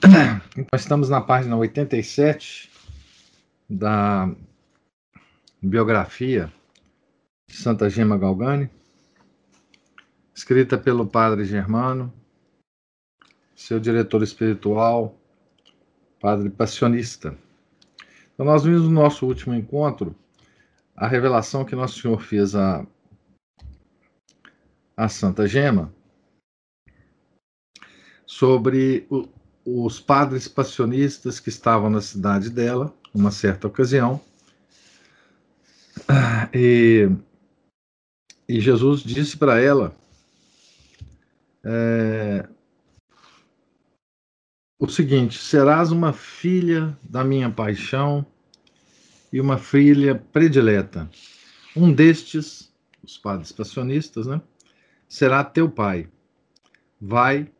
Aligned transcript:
Então, 0.00 0.78
estamos 0.78 1.08
na 1.08 1.20
página 1.20 1.56
87 1.56 2.70
da 3.68 4.32
biografia 5.60 6.52
de 7.48 7.56
Santa 7.56 7.90
Gema 7.90 8.16
Galgani, 8.16 8.70
escrita 10.34 10.78
pelo 10.78 11.06
padre 11.06 11.44
Germano, 11.44 12.12
seu 13.56 13.80
diretor 13.80 14.22
espiritual, 14.22 15.16
padre 16.20 16.48
passionista. 16.48 17.36
Então, 18.34 18.46
nós 18.46 18.62
vimos 18.64 18.82
no 18.82 18.90
nosso 18.90 19.26
último 19.26 19.54
encontro 19.54 20.14
a 20.96 21.08
revelação 21.08 21.64
que 21.64 21.74
Nosso 21.74 22.00
Senhor 22.00 22.20
fez 22.20 22.54
a, 22.54 22.86
a 24.96 25.08
Santa 25.08 25.46
Gema 25.46 25.92
sobre 28.26 29.06
o, 29.10 29.28
os 29.70 30.00
padres 30.00 30.48
passionistas 30.48 31.38
que 31.38 31.50
estavam 31.50 31.90
na 31.90 32.00
cidade 32.00 32.48
dela, 32.48 32.94
uma 33.14 33.30
certa 33.30 33.66
ocasião, 33.66 34.20
e, 36.54 37.08
e 38.48 38.60
Jesus 38.60 39.02
disse 39.02 39.36
para 39.36 39.60
ela 39.60 39.94
é, 41.62 42.48
o 44.78 44.88
seguinte: 44.88 45.38
serás 45.38 45.92
uma 45.92 46.12
filha 46.12 46.96
da 47.02 47.22
minha 47.22 47.50
paixão 47.50 48.24
e 49.30 49.40
uma 49.40 49.58
filha 49.58 50.14
predileta. 50.32 51.10
Um 51.76 51.92
destes, 51.92 52.72
os 53.02 53.18
padres 53.18 53.52
passionistas, 53.52 54.26
né, 54.26 54.40
será 55.06 55.44
teu 55.44 55.70
pai. 55.70 56.08
Vai 57.00 57.50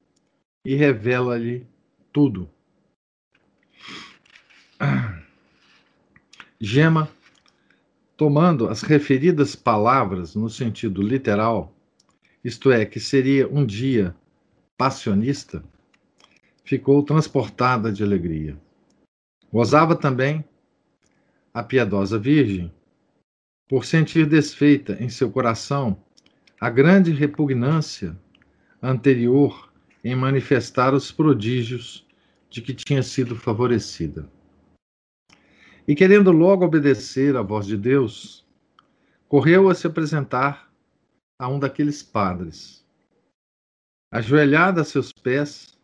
e 0.64 0.74
revela-lhe 0.74 1.66
tudo. 2.18 2.50
Gema, 6.60 7.08
tomando 8.16 8.66
as 8.66 8.82
referidas 8.82 9.54
palavras 9.54 10.34
no 10.34 10.50
sentido 10.50 11.00
literal, 11.00 11.72
isto 12.42 12.72
é, 12.72 12.84
que 12.84 12.98
seria 12.98 13.46
um 13.48 13.64
dia 13.64 14.16
passionista, 14.76 15.62
ficou 16.64 17.04
transportada 17.04 17.92
de 17.92 18.02
alegria. 18.02 18.58
Gozava 19.52 19.94
também 19.94 20.44
a 21.54 21.62
piedosa 21.62 22.18
Virgem, 22.18 22.74
por 23.68 23.84
sentir 23.84 24.26
desfeita 24.26 24.96
em 25.00 25.08
seu 25.08 25.30
coração 25.30 25.96
a 26.60 26.68
grande 26.68 27.12
repugnância 27.12 28.18
anterior 28.82 29.68
em 30.02 30.16
manifestar 30.16 30.94
os 30.94 31.12
prodígios 31.12 32.07
de 32.50 32.62
que 32.62 32.74
tinha 32.74 33.02
sido 33.02 33.36
favorecida. 33.36 34.30
E 35.86 35.94
querendo 35.94 36.30
logo 36.30 36.64
obedecer 36.64 37.36
à 37.36 37.42
voz 37.42 37.66
de 37.66 37.76
Deus, 37.76 38.46
correu 39.28 39.68
a 39.68 39.74
se 39.74 39.86
apresentar 39.86 40.70
a 41.38 41.48
um 41.48 41.58
daqueles 41.58 42.02
padres. 42.02 42.84
Ajoelhada 44.12 44.80
a 44.80 44.84
seus 44.84 45.12
pés, 45.12 45.78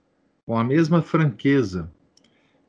com 0.46 0.58
a 0.58 0.64
mesma 0.64 1.02
franqueza 1.02 1.92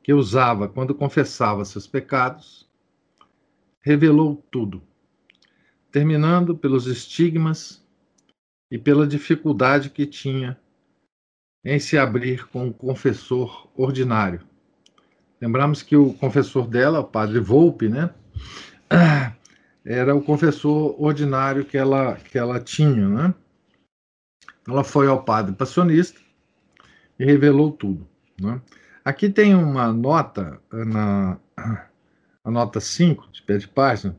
que 0.02 0.12
usava 0.12 0.68
quando 0.68 0.94
confessava 0.94 1.64
seus 1.64 1.86
pecados, 1.86 2.70
revelou 3.80 4.36
tudo, 4.50 4.82
terminando 5.90 6.56
pelos 6.56 6.86
estigmas 6.86 7.84
e 8.70 8.78
pela 8.78 9.06
dificuldade 9.06 9.90
que 9.90 10.06
tinha 10.06 10.58
em 11.66 11.80
se 11.80 11.98
abrir 11.98 12.46
com 12.46 12.68
o 12.68 12.72
confessor 12.72 13.68
ordinário. 13.76 14.40
Lembramos 15.40 15.82
que 15.82 15.96
o 15.96 16.14
confessor 16.14 16.68
dela, 16.68 17.00
o 17.00 17.04
padre 17.04 17.40
Volpe, 17.40 17.88
né, 17.88 18.14
era 19.84 20.14
o 20.14 20.22
confessor 20.22 20.94
ordinário 21.02 21.64
que 21.64 21.76
ela, 21.76 22.14
que 22.14 22.38
ela 22.38 22.60
tinha. 22.60 23.08
Né? 23.08 23.34
Ela 24.66 24.84
foi 24.84 25.08
ao 25.08 25.24
padre 25.24 25.56
passionista 25.56 26.20
e 27.18 27.24
revelou 27.24 27.72
tudo. 27.72 28.08
Né? 28.40 28.60
Aqui 29.04 29.28
tem 29.28 29.52
uma 29.52 29.92
nota, 29.92 30.60
na 30.70 31.36
a 32.44 32.50
nota 32.50 32.78
5, 32.78 33.28
de 33.32 33.42
pé 33.42 33.58
de 33.58 33.66
página, 33.66 34.16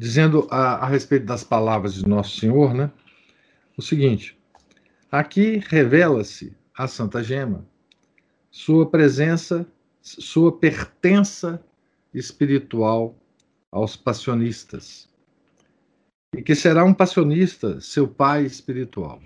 dizendo 0.00 0.48
a, 0.50 0.76
a 0.76 0.86
respeito 0.86 1.26
das 1.26 1.44
palavras 1.44 1.92
de 1.92 2.08
Nosso 2.08 2.40
Senhor, 2.40 2.72
né? 2.72 2.90
O 3.76 3.82
seguinte: 3.82 4.34
aqui 5.12 5.62
revela-se 5.68 6.56
a 6.74 6.88
Santa 6.88 7.22
Gema 7.22 7.68
sua 8.50 8.88
presença, 8.88 9.66
sua 10.00 10.56
pertença 10.56 11.62
espiritual 12.14 13.14
aos 13.70 13.94
passionistas. 13.94 15.06
E 16.34 16.40
que 16.40 16.54
será 16.54 16.82
um 16.82 16.94
passionista 16.94 17.78
seu 17.78 18.08
pai 18.08 18.46
espiritual. 18.46 19.20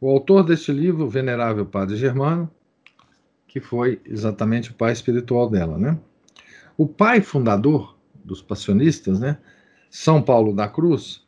O 0.00 0.08
autor 0.08 0.44
deste 0.44 0.70
livro, 0.70 1.04
o 1.04 1.10
venerável 1.10 1.66
Padre 1.66 1.96
Germano, 1.96 2.48
que 3.48 3.60
foi 3.60 4.00
exatamente 4.04 4.70
o 4.70 4.74
pai 4.74 4.92
espiritual 4.92 5.50
dela, 5.50 5.76
né? 5.76 5.98
O 6.76 6.86
pai 6.86 7.20
fundador 7.20 7.97
dos 8.28 8.42
passionistas, 8.42 9.18
né? 9.18 9.38
São 9.90 10.22
Paulo 10.22 10.54
da 10.54 10.68
Cruz, 10.68 11.26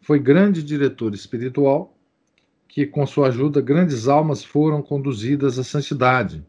foi 0.00 0.18
grande 0.18 0.62
diretor 0.62 1.14
espiritual 1.14 1.94
que, 2.66 2.86
com 2.86 3.06
sua 3.06 3.28
ajuda, 3.28 3.60
grandes 3.60 4.08
almas 4.08 4.42
foram 4.42 4.82
conduzidas 4.82 5.58
à 5.58 5.64
santidade, 5.64 6.44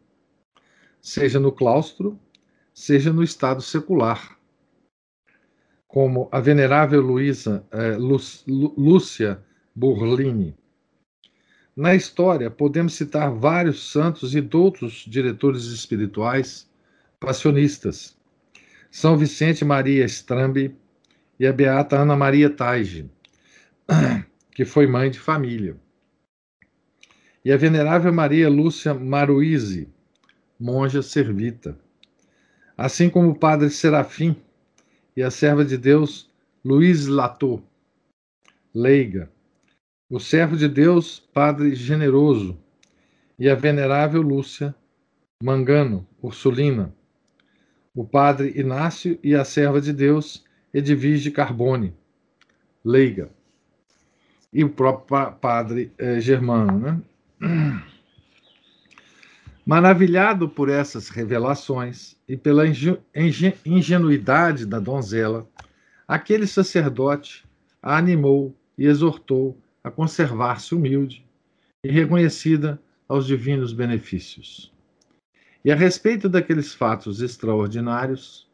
seja 1.01 1.39
no 1.39 1.51
claustro, 1.51 2.17
seja 2.73 3.11
no 3.11 3.21
estado 3.21 3.61
secular. 3.61 4.38
Como 5.88 6.29
a 6.31 6.39
venerável 6.39 7.01
Luísa, 7.01 7.65
eh, 7.71 7.97
Lúcia 7.97 9.43
Burlini. 9.75 10.55
Na 11.75 11.95
história, 11.95 12.51
podemos 12.51 12.93
citar 12.93 13.33
vários 13.33 13.91
santos 13.91 14.35
e 14.35 14.49
outros 14.53 15.05
diretores 15.07 15.63
espirituais 15.65 16.69
passionistas, 17.19 18.19
são 18.89 19.17
Vicente 19.17 19.63
Maria 19.63 20.05
Strambi 20.05 20.75
e 21.39 21.45
a 21.45 21.53
beata 21.53 21.97
Ana 21.97 22.16
Maria 22.16 22.50
Taige, 22.50 23.09
que 24.51 24.66
foi 24.66 24.88
mãe 24.88 25.09
de 25.09 25.19
família. 25.19 25.77
E 27.44 27.51
a 27.51 27.57
venerável 27.57 28.11
Maria 28.11 28.50
Lúcia 28.50 28.94
Maruise, 28.94 29.88
monja 30.59 31.01
servita. 31.01 31.77
Assim 32.77 33.09
como 33.09 33.29
o 33.29 33.35
padre 33.38 33.69
Serafim 33.69 34.35
e 35.16 35.23
a 35.23 35.31
serva 35.31 35.63
de 35.63 35.77
Deus 35.77 36.29
Luiz 36.63 37.07
Latô, 37.07 37.61
leiga. 38.74 39.31
O 40.09 40.19
servo 40.19 40.57
de 40.57 40.68
Deus, 40.68 41.19
padre 41.19 41.75
generoso, 41.75 42.57
e 43.38 43.47
a 43.47 43.56
venerável 43.56 44.21
Lúcia 44.21 44.75
Mangano, 45.41 46.06
Ursulina, 46.21 46.94
o 48.00 48.06
padre 48.06 48.54
Inácio 48.57 49.19
e 49.22 49.36
a 49.36 49.44
serva 49.44 49.81
de 49.81 49.92
Deus, 49.92 50.46
Edvige 50.74 51.31
Carbone, 51.31 51.94
leiga, 52.81 53.30
e 54.54 54.63
o 54.63 54.69
próprio 54.69 55.34
padre 55.34 55.92
eh, 55.98 56.18
Germano. 56.22 56.80
Né? 56.80 57.01
Maravilhado 59.66 60.48
por 60.48 60.69
essas 60.69 61.10
revelações 61.10 62.16
e 62.25 62.38
pela 62.38 62.63
ingenuidade 63.66 64.66
da 64.66 64.80
donzela, 64.80 65.46
aquele 66.07 66.48
sacerdote 66.48 67.46
a 67.84 67.98
animou 67.98 68.56
e 68.78 68.86
exortou 68.86 69.57
a 69.84 69.92
conservar-se 69.92 70.74
humilde 70.74 71.25
e 71.84 71.92
reconhecida 71.92 72.81
aos 73.10 73.28
divinos 73.28 73.74
benefícios. 73.74 74.72
E 75.63 75.71
a 75.71 75.75
respeito 75.75 76.29
daqueles 76.29 76.73
fatos 76.73 77.21
extraordinários, 77.21 78.50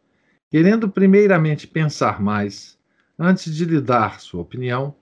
querendo 0.49 0.89
primeiramente 0.89 1.67
pensar 1.67 2.21
mais, 2.21 2.77
antes 3.17 3.55
de 3.55 3.65
lhe 3.65 3.79
dar 3.79 4.19
sua 4.19 4.41
opinião, 4.41 4.95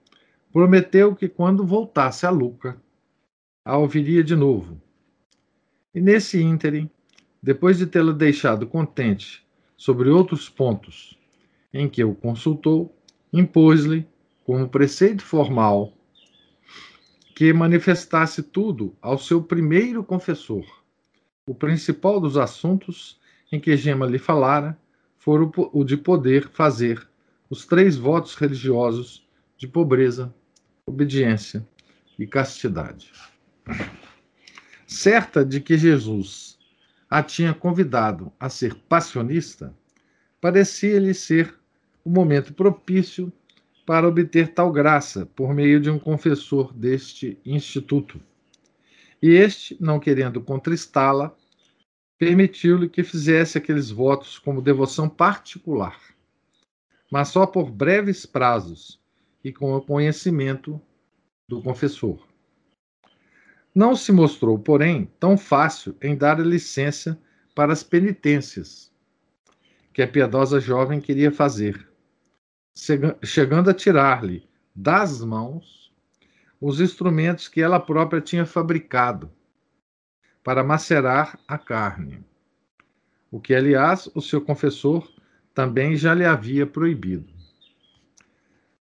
prometeu 0.51 1.15
que 1.15 1.29
quando 1.29 1.65
voltasse 1.65 2.25
a 2.25 2.29
Luca, 2.29 2.77
a 3.65 3.77
ouviria 3.77 4.23
de 4.23 4.35
novo. 4.35 4.81
E 5.95 6.01
nesse 6.01 6.41
ínterim, 6.41 6.89
depois 7.41 7.77
de 7.77 7.87
tê-la 7.87 8.11
deixado 8.11 8.67
contente 8.67 9.45
sobre 9.77 10.09
outros 10.09 10.49
pontos 10.49 11.17
em 11.73 11.89
que 11.89 12.03
o 12.03 12.13
consultou, 12.13 12.95
impôs-lhe, 13.31 14.07
como 14.43 14.69
preceito 14.69 15.23
formal, 15.23 15.91
que 17.35 17.51
manifestasse 17.51 18.43
tudo 18.43 18.95
ao 19.01 19.17
seu 19.17 19.41
primeiro 19.41 20.03
confessor. 20.03 20.82
O 21.45 21.53
principal 21.53 22.21
dos 22.21 22.37
assuntos 22.37 23.19
em 23.51 23.59
que 23.59 23.75
Gema 23.75 24.05
lhe 24.05 24.17
falara 24.17 24.77
fora 25.17 25.49
o 25.73 25.83
de 25.83 25.97
poder 25.97 26.49
fazer 26.49 27.05
os 27.49 27.65
três 27.65 27.97
votos 27.97 28.35
religiosos 28.35 29.27
de 29.57 29.67
pobreza, 29.67 30.33
obediência 30.85 31.67
e 32.17 32.25
castidade. 32.25 33.11
Certa 34.87 35.43
de 35.43 35.59
que 35.59 35.77
Jesus 35.77 36.57
a 37.09 37.21
tinha 37.21 37.53
convidado 37.53 38.31
a 38.39 38.47
ser 38.47 38.75
passionista, 38.87 39.75
parecia-lhe 40.39 41.13
ser 41.13 41.53
o 42.05 42.09
momento 42.09 42.53
propício 42.53 43.31
para 43.85 44.07
obter 44.07 44.53
tal 44.53 44.71
graça 44.71 45.25
por 45.25 45.53
meio 45.53 45.79
de 45.81 45.89
um 45.89 45.99
confessor 45.99 46.73
deste 46.73 47.37
instituto. 47.45 48.19
E 49.23 49.29
este, 49.29 49.77
não 49.79 50.01
querendo 50.01 50.41
contristá-la, 50.41 51.33
permitiu-lhe 52.19 52.89
que 52.89 53.05
fizesse 53.05 53.57
aqueles 53.57 53.89
votos 53.89 54.37
como 54.37 54.61
devoção 54.61 55.07
particular, 55.07 55.97
mas 57.09 57.29
só 57.29 57.45
por 57.45 57.71
breves 57.71 58.25
prazos 58.25 59.01
e 59.41 59.53
com 59.53 59.73
o 59.73 59.81
conhecimento 59.81 60.77
do 61.47 61.61
confessor. 61.61 62.27
Não 63.73 63.95
se 63.95 64.11
mostrou, 64.11 64.59
porém, 64.59 65.09
tão 65.21 65.37
fácil 65.37 65.95
em 66.01 66.17
dar 66.17 66.41
a 66.41 66.43
licença 66.43 67.17
para 67.55 67.71
as 67.71 67.81
penitências 67.81 68.91
que 69.93 70.01
a 70.01 70.07
piedosa 70.07 70.59
jovem 70.59 70.99
queria 70.99 71.31
fazer, 71.31 71.87
chegando 73.23 73.69
a 73.69 73.73
tirar-lhe 73.73 74.45
das 74.75 75.21
mãos 75.21 75.82
os 76.65 76.79
instrumentos 76.79 77.49
que 77.49 77.61
ela 77.61 77.77
própria 77.77 78.21
tinha 78.21 78.45
fabricado 78.45 79.29
para 80.41 80.63
macerar 80.63 81.37
a 81.45 81.57
carne, 81.57 82.23
o 83.29 83.37
que, 83.37 83.53
aliás, 83.53 84.09
o 84.15 84.21
seu 84.21 84.39
confessor 84.39 85.11
também 85.53 85.97
já 85.97 86.13
lhe 86.13 86.23
havia 86.23 86.65
proibido. 86.65 87.27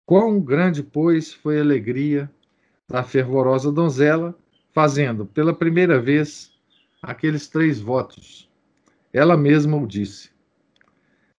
Quão 0.06 0.40
grande, 0.40 0.82
pois, 0.82 1.34
foi 1.34 1.58
a 1.58 1.60
alegria 1.60 2.30
da 2.88 3.02
fervorosa 3.02 3.70
donzela, 3.70 4.34
fazendo 4.72 5.26
pela 5.26 5.52
primeira 5.52 6.00
vez 6.00 6.50
aqueles 7.02 7.46
três 7.46 7.78
votos. 7.78 8.50
Ela 9.12 9.36
mesma 9.36 9.76
o 9.76 9.86
disse. 9.86 10.30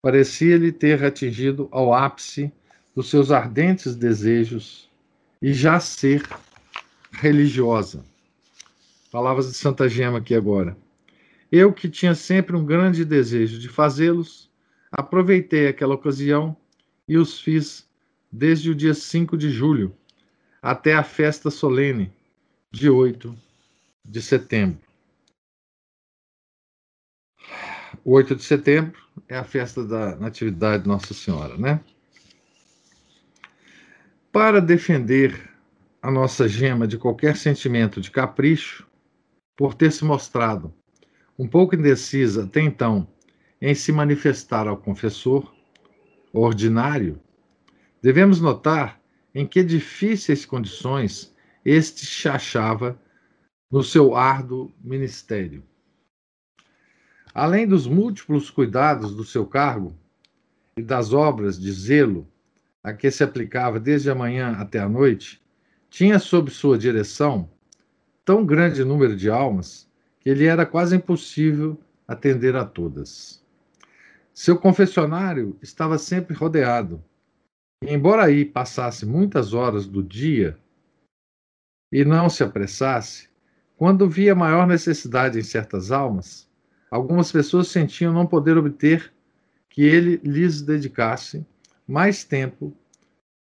Parecia-lhe 0.03 0.71
ter 0.71 1.03
atingido 1.03 1.67
ao 1.71 1.95
ápice 1.95 2.53
dos 2.95 3.09
seus 3.09 3.31
ardentes 3.31 3.97
desejos 3.97 4.86
e 5.41 5.53
já 5.53 5.79
ser 5.81 6.23
religiosa. 7.13 8.05
Palavras 9.11 9.49
de 9.51 9.55
Santa 9.55 9.89
Gema 9.89 10.19
aqui 10.19 10.35
agora. 10.35 10.77
Eu 11.51 11.73
que 11.73 11.89
tinha 11.89 12.15
sempre 12.15 12.57
um 12.57 12.65
grande 12.65 13.05
desejo 13.05 13.59
de 13.59 13.69
fazê-los, 13.69 14.51
aproveitei 14.91 15.69
aquela 15.69 15.95
ocasião 15.95 16.57
e 17.09 17.17
os 17.17 17.41
fiz 17.41 17.89
desde 18.31 18.71
o 18.71 18.75
dia 18.75 18.95
5 18.95 19.37
de 19.37 19.51
julho 19.51 19.97
até 20.61 20.95
a 20.95 21.05
festa 21.05 21.51
solene 21.51 22.13
de 22.73 22.91
8 22.91 23.37
de 24.05 24.21
setembro. 24.21 24.81
O 28.05 28.13
8 28.13 28.37
de 28.37 28.43
setembro 28.43 29.01
é 29.29 29.37
a 29.37 29.45
festa 29.45 29.85
da 29.85 30.17
Natividade 30.17 30.83
de 30.83 30.89
Nossa 30.89 31.15
Senhora, 31.15 31.57
né? 31.57 31.81
Para 34.39 34.61
defender 34.61 35.49
a 36.03 36.11
nossa 36.11 36.47
gema 36.47 36.87
de 36.87 36.99
qualquer 36.99 37.39
sentimento 37.39 38.03
de 38.03 38.11
capricho, 38.11 38.87
por 39.57 39.73
ter 39.73 39.91
se 39.91 40.05
mostrado 40.05 40.75
um 41.39 41.49
pouco 41.49 41.75
indecisa 41.75 42.45
até 42.45 42.61
então 42.61 43.09
em 43.63 43.75
se 43.75 43.91
manifestar 43.93 44.69
ao 44.69 44.77
confessor 44.77 45.51
ordinário, 46.35 47.19
devemos 48.03 48.39
notar 48.39 49.01
em 49.35 49.47
que 49.47 49.63
difíceis 49.63 50.45
condições 50.45 51.35
este 51.65 52.05
se 52.05 52.29
achava 52.29 53.01
no 53.73 53.83
seu 53.83 54.15
árduo 54.15 54.71
ministério. 54.85 55.65
Além 57.33 57.67
dos 57.67 57.87
múltiplos 57.87 58.51
cuidados 58.51 59.17
do 59.17 59.25
seu 59.25 59.47
cargo 59.47 59.97
e 60.77 60.83
das 60.83 61.15
obras 61.15 61.59
de 61.59 61.73
zelo 61.73 62.31
a 62.87 62.93
que 62.93 63.11
se 63.11 63.25
aplicava 63.25 63.81
desde 63.81 64.09
a 64.09 64.15
manhã 64.15 64.53
até 64.61 64.79
a 64.79 64.89
noite, 64.89 65.43
tinha 65.91 66.21
sob 66.21 66.53
sua 66.53 66.79
direção 66.79 67.51
tão 68.25 68.47
grande 68.47 68.85
número 68.85 69.17
de 69.17 69.29
almas 69.29 69.91
que 70.21 70.33
lhe 70.33 70.45
era 70.45 70.65
quase 70.65 70.95
impossível 70.95 71.77
atender 72.07 72.55
a 72.55 72.65
todas. 72.65 73.45
Seu 74.33 74.57
confessionário 74.57 75.59
estava 75.61 75.99
sempre 75.99 76.33
rodeado. 76.33 77.03
E, 77.83 77.93
embora 77.93 78.27
aí 78.27 78.45
passasse 78.45 79.05
muitas 79.05 79.53
horas 79.53 79.89
do 79.89 80.01
dia 80.01 80.57
e 81.91 82.05
não 82.05 82.31
se 82.31 82.45
apressasse, 82.45 83.29
quando 83.77 84.09
via 84.09 84.33
maior 84.33 84.65
necessidade 84.65 85.41
em 85.41 85.43
certas 85.43 85.91
almas, 85.91 86.49
algumas 86.89 87.33
pessoas 87.33 87.67
sentiam 87.67 88.13
não 88.13 88.29
poder 88.29 88.57
obter 88.57 89.13
que 89.69 89.83
ele 89.83 90.21
lhes 90.23 90.63
dedicasse 90.63 91.45
mais 91.87 92.25
tempo 92.25 92.77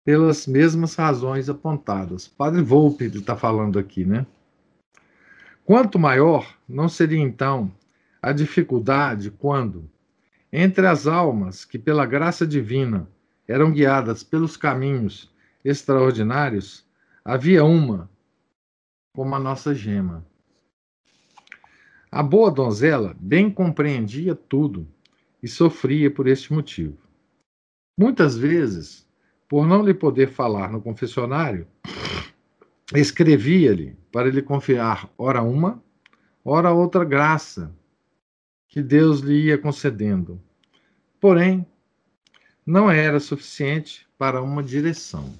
pelas 0.05 0.47
mesmas 0.47 0.95
razões 0.95 1.49
apontadas. 1.49 2.27
Padre 2.27 2.61
Volpe 2.61 3.05
está 3.05 3.35
falando 3.35 3.77
aqui, 3.77 4.05
né? 4.05 4.25
Quanto 5.65 5.99
maior 5.99 6.57
não 6.67 6.89
seria 6.89 7.19
então 7.19 7.71
a 8.21 8.31
dificuldade 8.31 9.29
quando, 9.29 9.89
entre 10.51 10.87
as 10.87 11.05
almas 11.05 11.63
que 11.63 11.77
pela 11.77 12.05
graça 12.05 12.47
divina 12.47 13.07
eram 13.47 13.71
guiadas 13.71 14.23
pelos 14.23 14.57
caminhos 14.57 15.31
extraordinários, 15.63 16.85
havia 17.23 17.63
uma 17.63 18.09
como 19.13 19.35
a 19.35 19.39
nossa 19.39 19.75
gema. 19.75 20.25
A 22.11 22.23
boa 22.23 22.49
donzela 22.49 23.15
bem 23.19 23.51
compreendia 23.51 24.33
tudo 24.33 24.87
e 25.43 25.47
sofria 25.47 26.09
por 26.09 26.27
este 26.27 26.51
motivo. 26.51 26.97
Muitas 27.99 28.37
vezes, 28.37 29.05
por 29.49 29.67
não 29.67 29.83
lhe 29.83 29.93
poder 29.93 30.29
falar 30.29 30.71
no 30.71 30.81
confessionário, 30.81 31.67
escrevia-lhe 32.95 33.97
para 34.09 34.29
lhe 34.29 34.41
confiar 34.41 35.11
ora 35.17 35.41
uma, 35.41 35.83
ora 36.41 36.71
outra 36.71 37.03
graça 37.03 37.75
que 38.69 38.81
Deus 38.81 39.19
lhe 39.19 39.47
ia 39.47 39.57
concedendo. 39.57 40.41
Porém, 41.19 41.67
não 42.65 42.89
era 42.89 43.19
suficiente 43.19 44.07
para 44.17 44.41
uma 44.41 44.63
direção, 44.63 45.33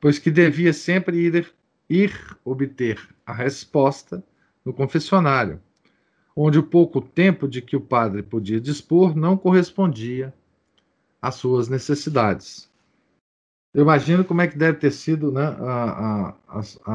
pois 0.00 0.20
que 0.20 0.30
devia 0.30 0.72
sempre 0.72 1.26
ir, 1.26 1.52
ir 1.90 2.36
obter 2.44 3.00
a 3.26 3.32
resposta 3.32 4.22
no 4.64 4.72
confessionário, 4.72 5.60
onde 6.36 6.60
o 6.60 6.62
pouco 6.62 7.00
tempo 7.00 7.48
de 7.48 7.60
que 7.60 7.74
o 7.74 7.80
padre 7.80 8.22
podia 8.22 8.60
dispor 8.60 9.16
não 9.16 9.36
correspondia 9.36 10.32
às 11.22 11.36
suas 11.36 11.68
necessidades. 11.68 12.68
Eu 13.72 13.82
imagino 13.82 14.24
como 14.24 14.42
é 14.42 14.48
que 14.48 14.58
deve 14.58 14.78
ter 14.78 14.90
sido 14.90 15.32
né, 15.32 15.56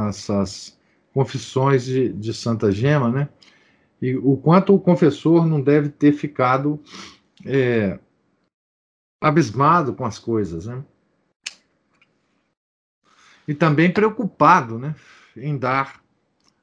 essas 0.09 0.77
confissões 1.13 1.85
de, 1.85 2.13
de 2.13 2.33
Santa 2.33 2.71
Gema, 2.71 3.09
né? 3.09 3.29
E 3.99 4.15
o 4.15 4.37
quanto 4.37 4.75
o 4.75 4.79
confessor 4.79 5.47
não 5.47 5.59
deve 5.59 5.89
ter 5.89 6.11
ficado 6.11 6.79
é, 7.43 7.97
abismado 9.19 9.95
com 9.95 10.05
as 10.05 10.19
coisas, 10.19 10.67
né? 10.67 10.85
E 13.47 13.55
também 13.55 13.91
preocupado, 13.91 14.77
né? 14.77 14.93
Em 15.35 15.57
dar 15.57 15.99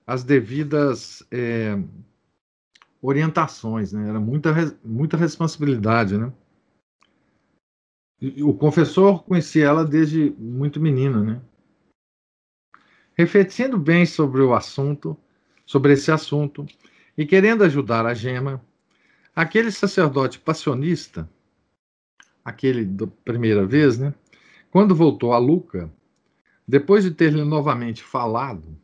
as 0.06 0.22
devidas 0.22 1.26
é, 1.32 1.76
orientações, 3.02 3.92
né? 3.92 4.08
Era 4.08 4.20
muita, 4.20 4.52
muita 4.84 5.16
responsabilidade, 5.16 6.16
né? 6.16 6.32
O 8.42 8.54
confessor 8.54 9.22
conhecia 9.24 9.66
ela 9.66 9.84
desde 9.84 10.30
muito 10.38 10.80
menina, 10.80 11.22
né? 11.22 11.42
Refletindo 13.16 13.78
bem 13.78 14.06
sobre 14.06 14.42
o 14.42 14.54
assunto, 14.54 15.16
sobre 15.66 15.92
esse 15.92 16.10
assunto, 16.10 16.66
e 17.16 17.24
querendo 17.24 17.62
ajudar 17.64 18.06
a 18.06 18.14
gema, 18.14 18.64
aquele 19.34 19.70
sacerdote 19.70 20.38
passionista, 20.38 21.28
aquele 22.44 22.84
da 22.84 23.06
primeira 23.06 23.66
vez, 23.66 23.98
né? 23.98 24.14
Quando 24.70 24.94
voltou 24.94 25.32
a 25.32 25.38
Luca, 25.38 25.92
depois 26.66 27.04
de 27.04 27.10
ter-lhe 27.10 27.44
novamente 27.44 28.02
falado, 28.02 28.76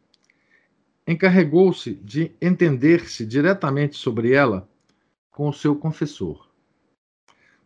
encarregou-se 1.07 1.95
de 1.95 2.31
entender-se 2.41 3.27
diretamente 3.27 3.97
sobre 3.97 4.33
ela 4.33 4.69
com 5.31 5.49
o 5.49 5.53
seu 5.53 5.75
confessor. 5.75 6.49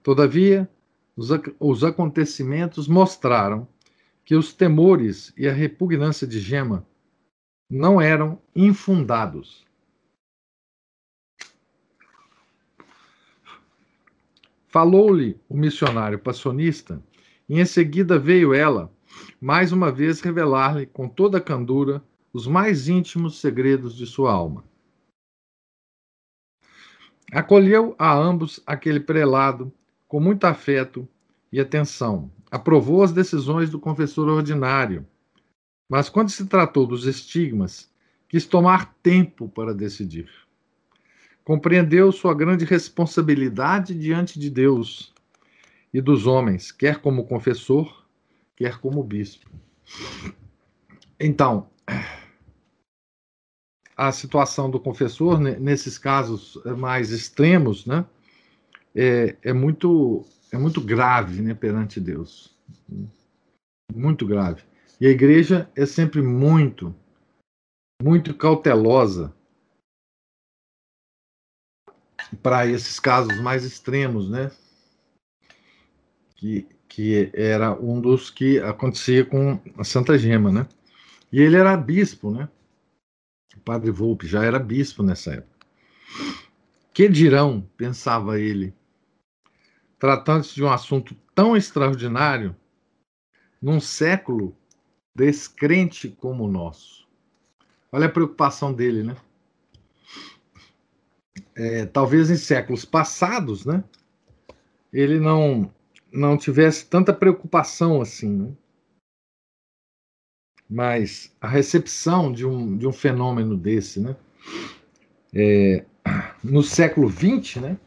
Todavia, 0.02 0.68
os, 1.16 1.28
os 1.60 1.84
acontecimentos 1.84 2.88
mostraram 2.88 3.68
que 4.24 4.34
os 4.34 4.52
temores 4.52 5.32
e 5.36 5.46
a 5.46 5.52
repugnância 5.52 6.26
de 6.26 6.40
Gema 6.40 6.86
não 7.70 8.00
eram 8.00 8.40
infundados. 8.54 9.64
Falou-lhe 14.68 15.40
o 15.48 15.56
missionário 15.56 16.18
passionista, 16.18 17.02
e 17.48 17.60
em 17.60 17.64
seguida 17.64 18.18
veio 18.18 18.52
ela, 18.52 18.92
mais 19.40 19.70
uma 19.70 19.92
vez, 19.92 20.20
revelar-lhe 20.20 20.86
com 20.86 21.08
toda 21.08 21.38
a 21.38 21.40
candura 21.40 22.02
os 22.32 22.46
mais 22.48 22.88
íntimos 22.88 23.38
segredos 23.38 23.94
de 23.94 24.06
sua 24.06 24.32
alma. 24.32 24.64
Acolheu 27.30 27.94
a 27.98 28.12
ambos 28.12 28.60
aquele 28.66 28.98
prelado 28.98 29.72
com 30.08 30.20
muito 30.20 30.44
afeto 30.44 31.08
e 31.52 31.60
atenção. 31.60 32.30
Aprovou 32.50 33.02
as 33.02 33.12
decisões 33.12 33.70
do 33.70 33.80
confessor 33.80 34.28
ordinário. 34.28 35.06
Mas 35.88 36.08
quando 36.08 36.30
se 36.30 36.46
tratou 36.46 36.86
dos 36.86 37.06
estigmas, 37.06 37.92
quis 38.28 38.46
tomar 38.46 38.94
tempo 39.02 39.48
para 39.48 39.74
decidir. 39.74 40.30
Compreendeu 41.44 42.10
sua 42.10 42.34
grande 42.34 42.64
responsabilidade 42.64 43.94
diante 43.94 44.38
de 44.38 44.48
Deus 44.48 45.12
e 45.92 46.00
dos 46.00 46.26
homens, 46.26 46.72
quer 46.72 47.00
como 47.00 47.26
confessor, 47.26 48.04
quer 48.56 48.78
como 48.78 49.02
bispo. 49.04 49.48
Então, 51.20 51.68
a 53.96 54.10
situação 54.10 54.70
do 54.70 54.80
confessor, 54.80 55.38
nesses 55.38 55.98
casos 55.98 56.58
mais 56.78 57.10
extremos, 57.10 57.86
né, 57.86 58.04
é, 58.94 59.36
é, 59.42 59.52
muito, 59.52 60.24
é 60.52 60.56
muito 60.56 60.80
grave 60.80 61.42
né, 61.42 61.54
perante 61.54 62.00
Deus. 62.00 62.56
Muito 63.92 64.26
grave. 64.26 64.62
E 65.00 65.06
a 65.06 65.10
igreja 65.10 65.70
é 65.74 65.84
sempre 65.84 66.22
muito, 66.22 66.94
muito 68.02 68.34
cautelosa 68.34 69.34
para 72.42 72.66
esses 72.66 72.98
casos 73.00 73.40
mais 73.40 73.64
extremos, 73.64 74.30
né? 74.30 74.50
Que, 76.36 76.66
que 76.88 77.30
era 77.34 77.72
um 77.72 78.00
dos 78.00 78.30
que 78.30 78.58
acontecia 78.60 79.24
com 79.24 79.60
a 79.76 79.84
Santa 79.84 80.16
Gema, 80.16 80.50
né? 80.50 80.68
E 81.32 81.40
ele 81.40 81.56
era 81.56 81.76
bispo, 81.76 82.30
né? 82.30 82.48
O 83.56 83.60
padre 83.60 83.90
Volpe 83.90 84.26
já 84.26 84.44
era 84.44 84.58
bispo 84.58 85.02
nessa 85.02 85.34
época. 85.34 85.66
Que 86.92 87.08
dirão, 87.08 87.68
pensava 87.76 88.38
ele, 88.38 88.72
tratando-se 89.98 90.54
de 90.54 90.62
um 90.62 90.70
assunto 90.70 91.14
tão 91.34 91.56
extraordinário, 91.56 92.54
num 93.60 93.80
século 93.80 94.56
descrente 95.14 96.08
como 96.08 96.44
o 96.44 96.50
nosso. 96.50 97.06
Olha 97.90 98.06
a 98.06 98.10
preocupação 98.10 98.72
dele, 98.72 99.02
né? 99.02 99.16
É, 101.54 101.86
talvez 101.86 102.30
em 102.30 102.36
séculos 102.36 102.84
passados, 102.84 103.64
né? 103.64 103.82
Ele 104.92 105.18
não 105.18 105.72
não 106.12 106.36
tivesse 106.36 106.86
tanta 106.86 107.12
preocupação 107.12 108.00
assim, 108.00 108.28
né? 108.28 108.52
Mas 110.68 111.34
a 111.40 111.48
recepção 111.48 112.32
de 112.32 112.46
um, 112.46 112.76
de 112.76 112.86
um 112.86 112.92
fenômeno 112.92 113.56
desse, 113.56 114.00
né? 114.00 114.16
É, 115.32 115.84
no 116.42 116.62
século 116.62 117.08
XX, 117.08 117.56
né? 117.56 117.78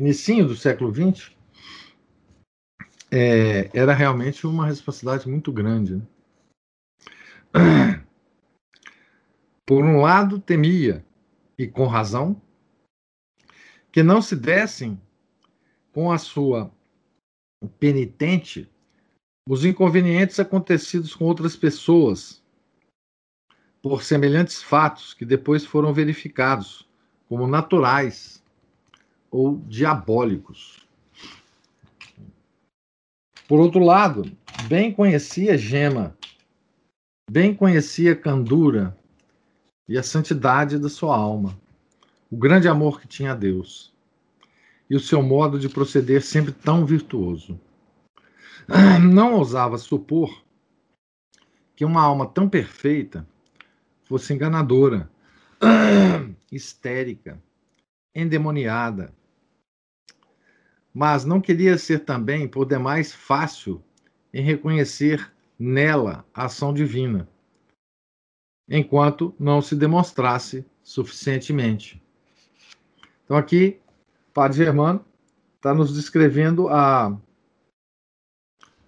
Inicinho 0.00 0.48
do 0.48 0.56
século 0.56 0.90
XX, 0.94 1.30
é, 3.10 3.68
era 3.78 3.92
realmente 3.92 4.46
uma 4.46 4.64
responsabilidade 4.64 5.28
muito 5.28 5.52
grande. 5.52 5.96
Né? 5.96 6.06
Por 9.66 9.84
um 9.84 10.00
lado, 10.00 10.40
temia, 10.40 11.04
e 11.58 11.68
com 11.68 11.86
razão, 11.86 12.40
que 13.92 14.02
não 14.02 14.22
se 14.22 14.34
dessem 14.34 14.98
com 15.92 16.10
a 16.10 16.16
sua 16.16 16.72
penitente 17.78 18.72
os 19.46 19.66
inconvenientes 19.66 20.40
acontecidos 20.40 21.14
com 21.14 21.26
outras 21.26 21.54
pessoas 21.54 22.42
por 23.82 24.02
semelhantes 24.02 24.62
fatos 24.62 25.12
que 25.12 25.26
depois 25.26 25.66
foram 25.66 25.92
verificados 25.92 26.88
como 27.28 27.46
naturais 27.46 28.39
ou 29.30 29.58
diabólicos. 29.66 30.86
Por 33.46 33.60
outro 33.60 33.82
lado, 33.82 34.30
bem 34.68 34.92
conhecia 34.92 35.58
Gema, 35.58 36.16
bem 37.30 37.54
conhecia 37.54 38.14
Candura 38.14 38.96
e 39.88 39.98
a 39.98 40.02
santidade 40.02 40.78
da 40.78 40.88
sua 40.88 41.16
alma, 41.16 41.58
o 42.30 42.36
grande 42.36 42.68
amor 42.68 43.00
que 43.00 43.08
tinha 43.08 43.32
a 43.32 43.34
Deus 43.34 43.92
e 44.88 44.96
o 44.96 45.00
seu 45.00 45.22
modo 45.22 45.58
de 45.58 45.68
proceder 45.68 46.22
sempre 46.22 46.52
tão 46.52 46.84
virtuoso. 46.84 47.58
Não 49.12 49.34
ousava 49.34 49.78
supor 49.78 50.42
que 51.76 51.84
uma 51.84 52.02
alma 52.02 52.26
tão 52.26 52.48
perfeita 52.48 53.26
fosse 54.04 54.34
enganadora, 54.34 55.08
histérica, 56.50 57.40
endemoniada. 58.14 59.12
Mas 60.92 61.24
não 61.24 61.40
queria 61.40 61.78
ser 61.78 62.00
também, 62.00 62.48
por 62.48 62.66
demais, 62.66 63.12
fácil 63.12 63.82
em 64.32 64.42
reconhecer 64.42 65.32
nela 65.58 66.24
a 66.34 66.46
ação 66.46 66.72
divina, 66.72 67.28
enquanto 68.68 69.34
não 69.38 69.60
se 69.60 69.76
demonstrasse 69.76 70.64
suficientemente. 70.82 72.02
Então, 73.24 73.36
aqui, 73.36 73.78
Padre 74.32 74.58
Germano 74.58 75.04
está 75.56 75.74
nos 75.74 75.94
descrevendo 75.94 76.68
a, 76.68 77.16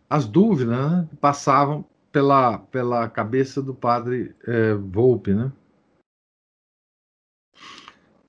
as 0.09 0.26
dúvidas 0.26 0.76
né, 0.76 1.06
que 1.11 1.16
passavam 1.16 1.85
pela, 2.11 2.59
pela 2.59 3.09
cabeça 3.09 3.62
do 3.62 3.75
padre 3.75 4.35
é, 4.47 4.75
Volpe. 4.75 5.32
Né? 5.32 5.52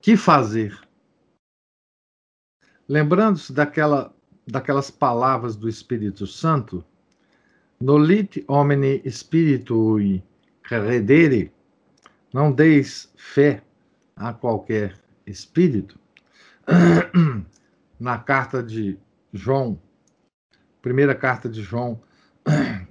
Que 0.00 0.16
fazer? 0.16 0.78
Lembrando-se 2.88 3.52
daquela, 3.52 4.14
daquelas 4.46 4.90
palavras 4.90 5.56
do 5.56 5.68
Espírito 5.68 6.26
Santo, 6.26 6.84
nolit 7.80 8.44
homine 8.46 9.02
spiritui 9.10 10.22
credere, 10.62 11.50
não 12.32 12.52
deis 12.52 13.10
fé 13.16 13.62
a 14.14 14.32
qualquer 14.32 14.98
espírito. 15.26 15.98
Na 17.98 18.18
carta 18.18 18.62
de 18.62 18.98
João, 19.32 19.80
primeira 20.82 21.14
carta 21.14 21.48
de 21.48 21.62
João, 21.62 22.02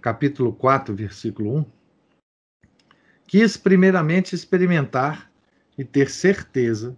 capítulo 0.02 0.54
4, 0.54 0.96
versículo 0.96 1.58
1, 1.58 1.66
quis 3.28 3.58
primeiramente 3.58 4.34
experimentar 4.34 5.32
e 5.78 5.84
ter 5.84 6.10
certeza 6.10 6.98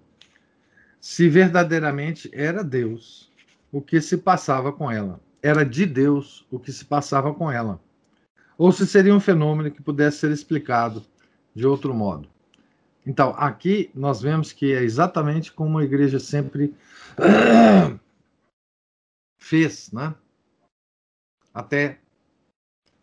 se 1.05 1.29
verdadeiramente 1.29 2.31
era 2.33 2.63
Deus 2.63 3.31
o 3.71 3.79
que 3.79 4.01
se 4.01 4.17
passava 4.17 4.74
com 4.74 4.89
ela, 4.89 5.21
era 5.39 5.63
de 5.63 5.85
Deus 5.85 6.47
o 6.50 6.57
que 6.57 6.71
se 6.71 6.83
passava 6.83 7.31
com 7.31 7.51
ela, 7.51 7.79
ou 8.57 8.71
se 8.71 8.88
seria 8.88 9.13
um 9.13 9.19
fenômeno 9.19 9.69
que 9.69 9.83
pudesse 9.83 10.17
ser 10.17 10.31
explicado 10.31 11.05
de 11.53 11.67
outro 11.67 11.93
modo. 11.93 12.27
Então, 13.05 13.35
aqui 13.38 13.91
nós 13.93 14.19
vemos 14.19 14.51
que 14.51 14.74
é 14.74 14.81
exatamente 14.81 15.53
como 15.53 15.77
a 15.77 15.83
igreja 15.83 16.19
sempre 16.19 16.74
fez, 19.39 19.91
né? 19.91 20.15
até 21.53 22.00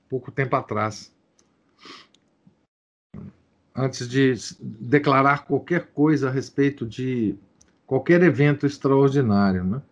pouco 0.09 0.33
tempo 0.33 0.57
atrás, 0.57 1.15
antes 3.73 4.09
de 4.09 4.35
declarar 4.61 5.47
qualquer 5.47 5.93
coisa 5.93 6.29
a 6.29 6.33
respeito 6.33 6.85
de 6.85 7.39
qualquer 7.93 8.23
evento 8.23 8.65
extraordinário, 8.65 9.63
né? 9.65 9.83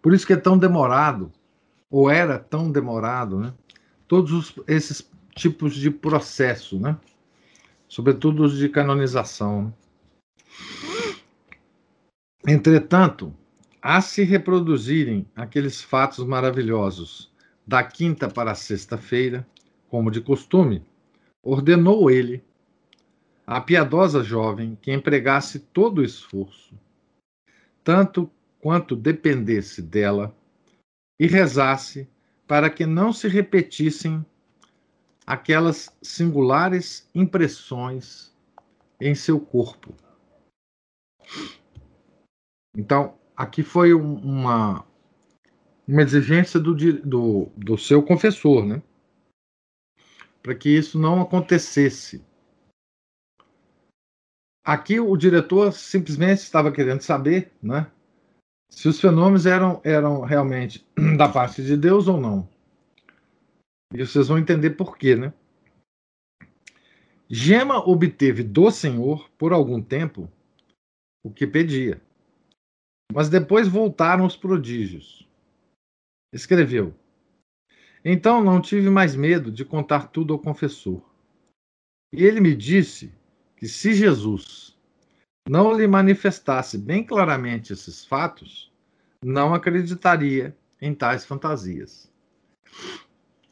Por 0.00 0.14
isso 0.14 0.24
que 0.24 0.32
é 0.32 0.36
tão 0.36 0.56
demorado, 0.56 1.32
ou 1.90 2.08
era 2.08 2.38
tão 2.38 2.70
demorado, 2.70 3.36
né? 3.36 3.52
Todos 4.06 4.30
os, 4.30 4.54
esses 4.68 5.10
tipos 5.34 5.74
de 5.74 5.90
processo, 5.90 6.78
né? 6.78 6.96
Sobretudo 7.88 8.44
os 8.44 8.56
de 8.56 8.68
canonização. 8.68 9.74
Né? 12.46 12.54
Entretanto, 12.54 13.34
a 13.82 14.00
se 14.00 14.22
reproduzirem 14.22 15.26
aqueles 15.34 15.82
fatos 15.82 16.24
maravilhosos 16.24 17.34
da 17.66 17.82
quinta 17.82 18.28
para 18.28 18.52
a 18.52 18.54
sexta-feira, 18.54 19.44
como 19.88 20.12
de 20.12 20.20
costume, 20.20 20.86
ordenou 21.42 22.08
ele 22.08 22.44
à 23.44 23.60
piedosa 23.60 24.22
jovem 24.22 24.78
que 24.80 24.92
empregasse 24.92 25.58
todo 25.58 25.98
o 25.98 26.04
esforço, 26.04 26.72
tanto 27.84 28.30
quanto 28.60 28.94
dependesse 28.94 29.82
dela, 29.82 30.34
e 31.18 31.26
rezasse 31.26 32.08
para 32.46 32.68
que 32.68 32.84
não 32.84 33.12
se 33.12 33.28
repetissem 33.28 34.24
aquelas 35.26 35.96
singulares 36.02 37.08
impressões 37.14 38.34
em 39.00 39.14
seu 39.14 39.40
corpo. 39.40 39.94
Então, 42.76 43.18
aqui 43.36 43.62
foi 43.62 43.92
uma, 43.92 44.84
uma 45.86 46.02
exigência 46.02 46.58
do, 46.58 46.74
do, 46.74 47.48
do 47.56 47.78
seu 47.78 48.02
confessor, 48.02 48.64
né? 48.64 48.82
Para 50.42 50.54
que 50.54 50.68
isso 50.68 50.98
não 50.98 51.20
acontecesse. 51.20 52.24
Aqui 54.64 55.00
o 55.00 55.16
diretor 55.16 55.72
simplesmente 55.72 56.38
estava 56.38 56.70
querendo 56.70 57.00
saber, 57.00 57.50
né? 57.60 57.90
Se 58.70 58.88
os 58.88 59.00
fenômenos 59.00 59.44
eram, 59.44 59.80
eram 59.84 60.20
realmente 60.22 60.86
da 61.18 61.28
parte 61.28 61.62
de 61.64 61.76
Deus 61.76 62.06
ou 62.06 62.18
não. 62.18 62.48
E 63.92 63.98
vocês 63.98 64.28
vão 64.28 64.38
entender 64.38 64.70
por 64.70 64.96
quê, 64.96 65.16
né? 65.16 65.34
Gema 67.28 67.78
obteve 67.78 68.42
do 68.42 68.70
Senhor, 68.70 69.28
por 69.36 69.52
algum 69.52 69.82
tempo, 69.82 70.30
o 71.24 71.30
que 71.30 71.46
pedia. 71.46 72.00
Mas 73.12 73.28
depois 73.28 73.66
voltaram 73.66 74.24
os 74.24 74.36
prodígios. 74.36 75.28
Escreveu: 76.32 76.94
Então 78.04 78.42
não 78.42 78.60
tive 78.60 78.88
mais 78.88 79.16
medo 79.16 79.50
de 79.50 79.64
contar 79.64 80.08
tudo 80.08 80.32
ao 80.32 80.38
confessor. 80.38 81.02
E 82.12 82.22
ele 82.24 82.40
me 82.40 82.54
disse 82.54 83.12
que 83.62 83.68
se 83.68 83.94
Jesus 83.94 84.76
não 85.48 85.72
lhe 85.72 85.86
manifestasse 85.86 86.76
bem 86.76 87.04
claramente 87.06 87.72
esses 87.72 88.04
fatos, 88.04 88.72
não 89.24 89.54
acreditaria 89.54 90.58
em 90.80 90.92
tais 90.92 91.24
fantasias. 91.24 92.12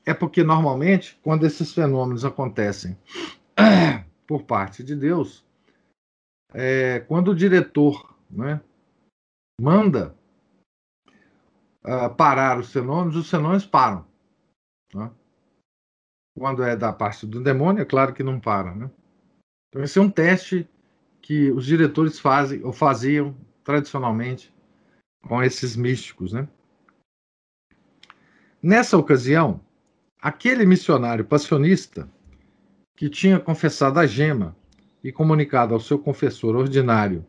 É 0.04 0.12
porque 0.12 0.42
normalmente, 0.42 1.16
quando 1.22 1.46
esses 1.46 1.72
fenômenos 1.72 2.24
acontecem 2.24 2.98
por 4.26 4.42
parte 4.42 4.82
de 4.82 4.96
Deus, 4.96 5.46
é, 6.52 6.98
quando 7.06 7.28
o 7.28 7.36
diretor 7.36 8.12
né, 8.28 8.60
manda 9.60 10.16
uh, 11.84 12.12
parar 12.16 12.58
os 12.58 12.72
fenômenos, 12.72 13.14
os 13.14 13.30
fenômenos 13.30 13.64
param. 13.64 14.04
Né? 14.92 15.08
Quando 16.36 16.64
é 16.64 16.74
da 16.74 16.92
parte 16.92 17.28
do 17.28 17.40
demônio, 17.40 17.82
é 17.82 17.84
claro 17.84 18.12
que 18.12 18.24
não 18.24 18.40
para. 18.40 18.74
Né? 18.74 18.90
Então, 19.70 19.84
esse 19.84 19.98
é 19.98 20.02
um 20.02 20.10
teste 20.10 20.68
que 21.22 21.50
os 21.52 21.64
diretores 21.64 22.18
fazem 22.18 22.62
ou 22.64 22.72
faziam 22.72 23.36
tradicionalmente 23.62 24.52
com 25.22 25.42
esses 25.42 25.76
místicos. 25.76 26.32
Né? 26.32 26.48
Nessa 28.60 28.98
ocasião, 28.98 29.60
aquele 30.20 30.66
missionário 30.66 31.24
passionista 31.24 32.10
que 32.96 33.08
tinha 33.08 33.38
confessado 33.38 34.00
a 34.00 34.06
gema 34.06 34.56
e 35.02 35.12
comunicado 35.12 35.72
ao 35.72 35.80
seu 35.80 35.98
confessor 35.98 36.56
ordinário 36.56 37.24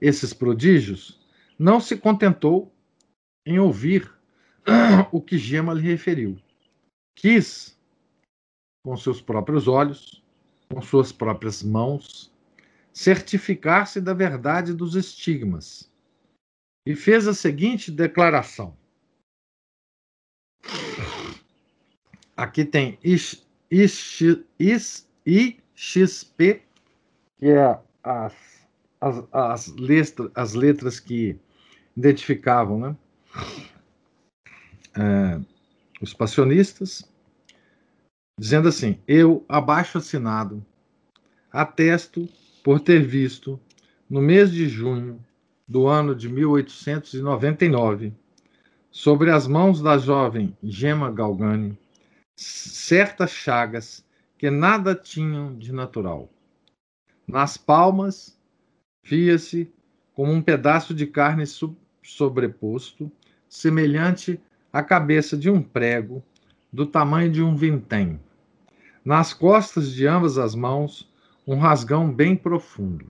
esses 0.00 0.32
prodígios, 0.32 1.20
não 1.58 1.80
se 1.80 1.96
contentou 1.96 2.72
em 3.46 3.58
ouvir 3.58 4.10
o 5.12 5.20
que 5.20 5.36
Gema 5.36 5.74
lhe 5.74 5.82
referiu. 5.82 6.38
Quis, 7.14 7.78
com 8.82 8.96
seus 8.96 9.20
próprios 9.20 9.68
olhos, 9.68 10.23
com 10.74 10.82
suas 10.82 11.12
próprias 11.12 11.62
mãos, 11.62 12.32
certificar-se 12.92 14.00
da 14.00 14.12
verdade 14.12 14.74
dos 14.74 14.96
estigmas 14.96 15.88
e 16.84 16.96
fez 16.96 17.28
a 17.28 17.34
seguinte 17.34 17.92
declaração. 17.92 18.76
Aqui 22.36 22.64
tem 22.64 22.98
IXP, 23.04 23.36
que 27.38 27.48
é 27.48 27.78
as, 28.02 28.34
as, 29.00 29.24
as, 29.32 29.68
letras, 29.76 30.30
as 30.34 30.54
letras 30.54 30.98
que 30.98 31.38
identificavam 31.96 32.80
né? 32.80 32.96
É, 34.96 35.40
os 36.00 36.12
passionistas, 36.12 37.08
dizendo 38.38 38.68
assim: 38.68 38.98
Eu, 39.06 39.44
abaixo 39.48 39.98
assinado, 39.98 40.64
atesto 41.52 42.28
por 42.62 42.80
ter 42.80 43.06
visto, 43.06 43.60
no 44.08 44.20
mês 44.20 44.50
de 44.50 44.68
junho 44.68 45.24
do 45.66 45.86
ano 45.86 46.14
de 46.14 46.28
1899, 46.28 48.12
sobre 48.90 49.30
as 49.30 49.46
mãos 49.46 49.80
da 49.80 49.98
jovem 49.98 50.56
Gema 50.62 51.10
Galgani, 51.10 51.76
certas 52.36 53.30
chagas 53.30 54.04
que 54.38 54.50
nada 54.50 54.94
tinham 54.94 55.56
de 55.56 55.72
natural. 55.72 56.28
Nas 57.26 57.56
palmas, 57.56 58.38
via-se 59.02 59.72
como 60.12 60.32
um 60.32 60.42
pedaço 60.42 60.94
de 60.94 61.06
carne 61.06 61.44
sobreposto, 62.02 63.10
semelhante 63.48 64.40
à 64.72 64.82
cabeça 64.82 65.36
de 65.36 65.50
um 65.50 65.62
prego, 65.62 66.22
do 66.74 66.84
tamanho 66.84 67.30
de 67.30 67.40
um 67.40 67.54
vintém. 67.54 68.18
Nas 69.04 69.32
costas 69.32 69.92
de 69.92 70.08
ambas 70.08 70.38
as 70.38 70.56
mãos, 70.56 71.08
um 71.46 71.56
rasgão 71.56 72.12
bem 72.12 72.34
profundo. 72.34 73.06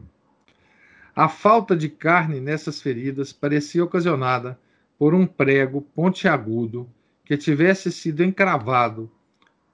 A 1.16 1.30
falta 1.30 1.74
de 1.74 1.88
carne 1.88 2.40
nessas 2.40 2.82
feridas 2.82 3.32
parecia 3.32 3.82
ocasionada 3.82 4.60
por 4.98 5.14
um 5.14 5.26
prego 5.26 5.80
pontiagudo 5.80 6.86
que 7.24 7.38
tivesse 7.38 7.90
sido 7.90 8.22
encravado 8.22 9.10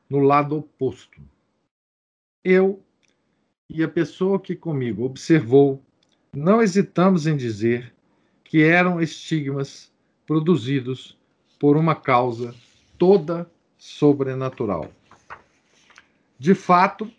no 0.08 0.20
lado 0.20 0.56
oposto. 0.56 1.20
Eu 2.44 2.80
e 3.68 3.82
a 3.82 3.88
pessoa 3.88 4.38
que 4.38 4.54
comigo 4.54 5.04
observou 5.04 5.82
não 6.32 6.62
hesitamos 6.62 7.26
em 7.26 7.36
dizer 7.36 7.92
que 8.44 8.62
eram 8.62 9.00
estigmas 9.00 9.92
produzidos 10.28 11.18
por 11.58 11.76
uma 11.76 11.96
causa 11.96 12.54
toda 12.96 13.50
sobrenatural. 13.80 14.92
De 16.38 16.54
fato, 16.54 17.10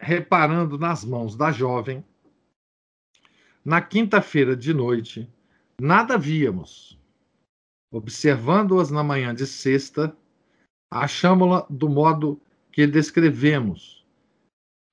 reparando 0.00 0.78
nas 0.78 1.04
mãos 1.04 1.34
da 1.34 1.50
jovem, 1.50 2.04
na 3.64 3.82
quinta-feira 3.82 4.56
de 4.56 4.72
noite, 4.72 5.28
nada 5.78 6.16
víamos. 6.16 6.98
Observando-as 7.92 8.90
na 8.92 9.02
manhã 9.02 9.34
de 9.34 9.44
sexta, 9.44 10.16
achámo-la 10.88 11.66
do 11.68 11.88
modo 11.88 12.40
que 12.70 12.86
descrevemos, 12.86 14.06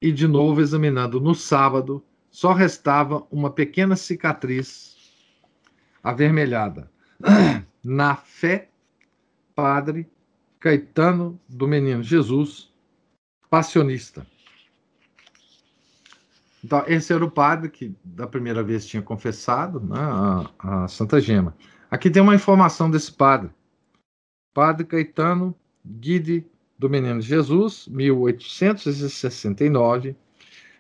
e 0.02 0.12
de 0.12 0.28
novo 0.28 0.60
examinando 0.60 1.22
no 1.22 1.36
sábado, 1.36 2.04
só 2.32 2.52
restava 2.52 3.26
uma 3.32 3.52
pequena 3.52 3.96
cicatriz 3.96 4.98
avermelhada. 6.04 6.91
Na 7.84 8.15
fé, 8.15 8.70
Padre 9.56 10.10
Caetano 10.67 11.39
do 11.47 11.65
Menino 11.65 12.03
Jesus, 12.03 12.69
passionista. 13.49 14.27
Então, 16.62 16.84
esse 16.88 17.13
era 17.13 17.23
o 17.23 17.32
padre 17.32 17.69
que 17.69 17.95
da 18.03 18.27
primeira 18.27 18.62
vez 18.62 18.86
tinha 18.86 19.01
confessado 19.01 19.80
né, 19.80 19.95
a, 19.97 20.84
a 20.84 20.89
Santa 20.89 21.21
Gema. 21.21 21.56
Aqui 21.89 22.10
tem 22.10 22.21
uma 22.21 22.36
informação 22.36 22.91
desse 22.91 23.13
padre. 23.13 23.49
Padre 24.53 24.84
Caetano 24.84 25.56
Guide 25.86 26.45
do 26.77 26.89
Menino 26.89 27.21
Jesus, 27.21 27.88
1869, 27.88 30.17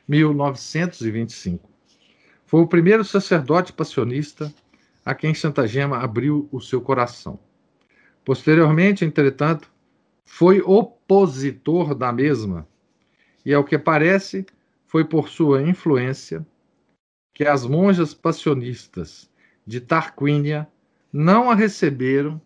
1925. 0.05 1.69
Foi 2.45 2.59
o 2.59 2.67
primeiro 2.67 3.05
sacerdote 3.05 3.71
passionista 3.71 4.53
a 5.05 5.15
quem 5.15 5.33
Santa 5.33 5.65
Gema 5.65 5.99
abriu 5.99 6.49
o 6.51 6.59
seu 6.59 6.81
coração. 6.81 7.39
Posteriormente, 8.25 9.05
entretanto, 9.05 9.76
foi 10.27 10.61
opositor 10.61 11.95
da 11.95 12.11
mesma, 12.11 12.67
e 13.45 13.53
ao 13.53 13.63
que 13.63 13.79
parece, 13.79 14.45
foi 14.85 15.05
por 15.05 15.29
sua 15.29 15.63
influência 15.63 16.45
que 17.33 17.45
as 17.45 17.65
monjas 17.65 18.13
passionistas 18.13 19.31
de 19.65 19.79
Tarquínia 19.79 20.67
não 21.11 21.49
a 21.49 21.55
receberam 21.55 22.41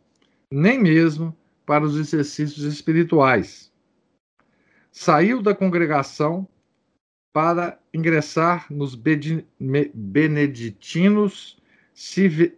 nem 0.50 0.80
mesmo 0.80 1.36
para 1.66 1.84
os 1.84 1.98
exercícios 1.98 2.64
espirituais. 2.66 3.74
Saiu 4.92 5.42
da 5.42 5.56
congregação 5.56 6.48
para 7.34 7.80
ingressar 7.94 8.72
nos 8.72 8.94
beneditinos 9.94 11.58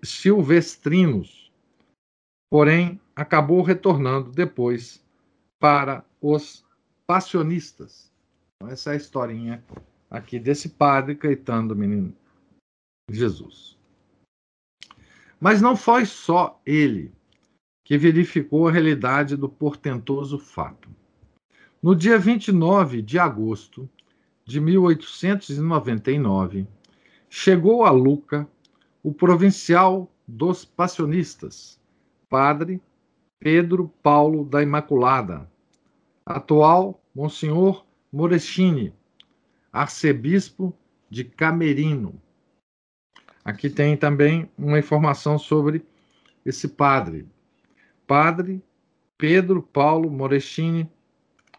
silvestrinos, 0.04 1.52
porém 2.52 3.00
acabou 3.16 3.62
retornando 3.62 4.32
depois 4.32 5.03
para 5.63 6.04
os 6.19 6.65
passionistas. 7.08 8.12
Então, 8.58 8.69
essa 8.69 8.89
é 8.89 8.93
a 8.95 8.97
historinha 8.97 9.63
aqui 10.12 10.38
desse 10.38 10.67
padre 10.67 11.15
Caetano 11.15 11.69
do 11.69 11.76
Menino 11.76 12.13
Jesus. 13.10 13.78
Mas 15.39 15.62
não 15.62 15.78
foi 15.78 16.06
só 16.06 16.62
ele 16.65 17.13
que 17.86 17.97
verificou 17.97 18.67
a 18.67 18.71
realidade 18.73 19.38
do 19.38 19.47
portentoso 19.47 20.38
fato. 20.38 20.89
No 21.82 21.95
dia 21.95 22.19
29 22.19 23.02
de 23.02 23.17
agosto 23.17 23.89
de 24.43 24.60
1899, 24.60 26.67
chegou 27.30 27.86
a 27.86 27.89
Luca 27.89 28.45
o 29.02 29.13
provincial 29.13 30.12
dos 30.28 30.65
passionistas, 30.65 31.80
padre 32.28 32.82
Pedro 33.39 33.88
Paulo 34.02 34.43
da 34.43 34.62
Imaculada, 34.62 35.53
atual 36.26 37.02
Monsenhor 37.14 37.86
Moreschini, 38.12 38.94
arcebispo 39.72 40.76
de 41.10 41.24
Camerino. 41.24 42.22
Aqui 43.44 43.70
tem 43.70 43.98
também 43.98 44.50
uma 44.58 44.80
informação 44.80 45.38
sobre 45.38 45.86
esse 46.46 46.68
padre. 46.68 47.28
Padre 48.08 48.64
Pedro 49.18 49.62
Paulo 49.62 50.10
Moreschini, 50.10 50.90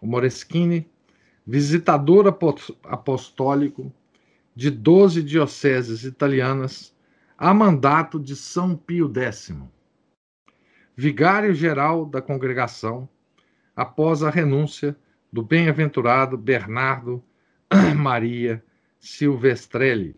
Moreschini, 0.02 0.90
visitador 1.46 2.26
apostólico 2.84 3.92
de 4.54 4.70
12 4.70 5.22
dioceses 5.22 6.04
italianas 6.04 6.94
a 7.36 7.52
mandato 7.52 8.20
de 8.20 8.36
São 8.36 8.76
Pio 8.76 9.12
X, 9.14 9.52
vigário-geral 10.96 12.06
da 12.06 12.22
congregação, 12.22 13.08
após 13.74 14.22
a 14.22 14.30
renúncia 14.30 14.96
do 15.32 15.42
bem-aventurado 15.42 16.36
Bernardo 16.38 17.22
Maria 17.96 18.64
Silvestrelli. 19.00 20.16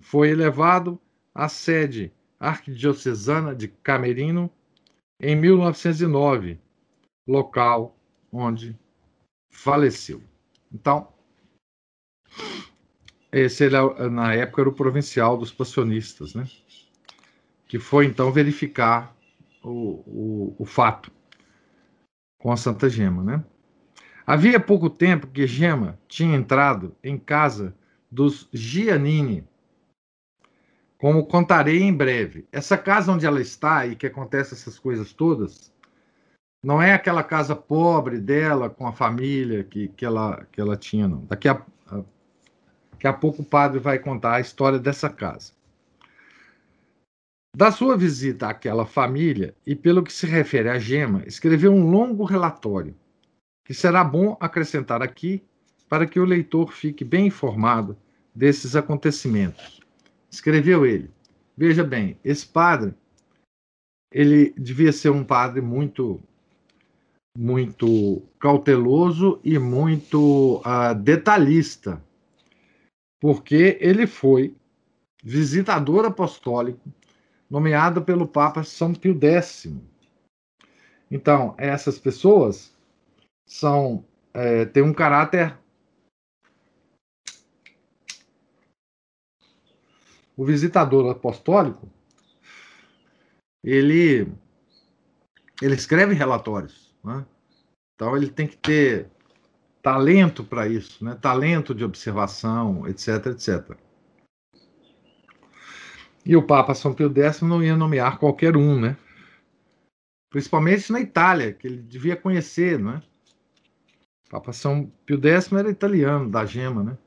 Foi 0.00 0.30
elevado 0.30 1.00
à 1.34 1.48
sede 1.48 2.12
arquidiocesana 2.40 3.54
de 3.54 3.68
Camerino 3.68 4.50
em 5.20 5.36
1909, 5.36 6.58
local 7.28 7.96
onde 8.32 8.76
faleceu. 9.50 10.20
Então, 10.72 11.08
esse 13.30 13.64
ele, 13.64 13.76
na 14.10 14.34
época 14.34 14.62
era 14.62 14.68
o 14.68 14.74
provincial 14.74 15.36
dos 15.36 15.52
passionistas, 15.52 16.34
né? 16.34 16.48
Que 17.66 17.78
foi 17.78 18.06
então 18.06 18.32
verificar 18.32 19.14
o, 19.62 20.02
o, 20.06 20.56
o 20.58 20.64
fato 20.64 21.12
com 22.42 22.50
a 22.50 22.56
Santa 22.56 22.90
Gema, 22.90 23.22
né? 23.22 23.44
Havia 24.26 24.58
pouco 24.58 24.90
tempo 24.90 25.28
que 25.28 25.46
Gema 25.46 25.96
tinha 26.08 26.36
entrado 26.36 26.94
em 27.02 27.16
casa 27.16 27.72
dos 28.10 28.48
Giannini, 28.52 29.46
como 30.98 31.24
contarei 31.24 31.80
em 31.82 31.94
breve. 31.94 32.46
Essa 32.50 32.76
casa 32.76 33.12
onde 33.12 33.24
ela 33.24 33.40
está 33.40 33.86
e 33.86 33.94
que 33.94 34.06
acontece 34.06 34.54
essas 34.54 34.76
coisas 34.76 35.12
todas, 35.12 35.72
não 36.62 36.82
é 36.82 36.92
aquela 36.92 37.22
casa 37.22 37.54
pobre 37.54 38.18
dela 38.18 38.68
com 38.68 38.88
a 38.88 38.92
família 38.92 39.62
que, 39.62 39.88
que, 39.88 40.04
ela, 40.04 40.44
que 40.50 40.60
ela 40.60 40.76
tinha, 40.76 41.06
não. 41.06 41.24
Daqui 41.26 41.48
a, 41.48 41.62
a, 41.86 42.02
daqui 42.90 43.06
a 43.06 43.12
pouco 43.12 43.42
o 43.42 43.46
padre 43.46 43.78
vai 43.78 44.00
contar 44.00 44.34
a 44.34 44.40
história 44.40 44.80
dessa 44.80 45.08
casa. 45.08 45.52
Da 47.54 47.70
sua 47.70 47.98
visita 47.98 48.48
àquela 48.48 48.86
família, 48.86 49.54
e 49.66 49.76
pelo 49.76 50.02
que 50.02 50.12
se 50.12 50.26
refere 50.26 50.70
a 50.70 50.78
Gema, 50.78 51.22
escreveu 51.26 51.70
um 51.70 51.90
longo 51.90 52.24
relatório 52.24 52.96
que 53.64 53.74
será 53.74 54.02
bom 54.02 54.36
acrescentar 54.40 55.02
aqui 55.02 55.42
para 55.86 56.06
que 56.06 56.18
o 56.18 56.24
leitor 56.24 56.72
fique 56.72 57.04
bem 57.04 57.26
informado 57.26 57.96
desses 58.34 58.74
acontecimentos. 58.74 59.80
Escreveu 60.30 60.86
ele. 60.86 61.10
Veja 61.54 61.84
bem, 61.84 62.18
esse 62.24 62.46
padre, 62.46 62.94
ele 64.10 64.54
devia 64.56 64.92
ser 64.92 65.10
um 65.10 65.22
padre 65.22 65.60
muito 65.60 66.20
muito 67.36 68.22
cauteloso 68.38 69.40
e 69.42 69.58
muito 69.58 70.58
uh, 70.58 70.94
detalhista, 70.94 72.02
porque 73.20 73.78
ele 73.80 74.06
foi 74.06 74.54
visitador 75.22 76.04
apostólico 76.04 76.80
nomeado 77.52 78.00
pelo 78.00 78.26
Papa 78.26 78.64
São 78.64 78.94
Pio 78.94 79.14
X. 79.22 79.70
Então, 81.10 81.54
essas 81.58 81.98
pessoas 81.98 82.74
são 83.46 84.02
é, 84.32 84.64
têm 84.64 84.82
um 84.82 84.94
caráter 84.94 85.58
o 90.34 90.46
visitador 90.46 91.10
apostólico 91.10 91.86
ele 93.62 94.32
ele 95.60 95.74
escreve 95.74 96.14
relatórios 96.14 96.96
né? 97.04 97.26
então 97.94 98.16
ele 98.16 98.30
tem 98.30 98.46
que 98.46 98.56
ter 98.56 99.10
talento 99.82 100.42
para 100.42 100.66
isso 100.66 101.04
né 101.04 101.14
talento 101.20 101.74
de 101.74 101.84
observação 101.84 102.88
etc 102.88 103.26
etc 103.26 103.91
e 106.24 106.36
o 106.36 106.46
Papa 106.46 106.74
São 106.74 106.94
Pio 106.94 107.12
X 107.14 107.42
não 107.42 107.62
ia 107.62 107.76
nomear 107.76 108.18
qualquer 108.18 108.56
um 108.56 108.80
né 108.80 108.96
principalmente 110.30 110.90
na 110.92 111.00
Itália 111.00 111.52
que 111.52 111.66
ele 111.66 111.82
devia 111.82 112.16
conhecer 112.16 112.78
né 112.78 113.02
Papa 114.32 114.50
São 114.50 114.90
Pio 115.04 115.20
X 115.22 115.52
era 115.52 115.70
italiano, 115.70 116.30
da 116.30 116.46
gema, 116.46 116.82
né? 116.82 116.98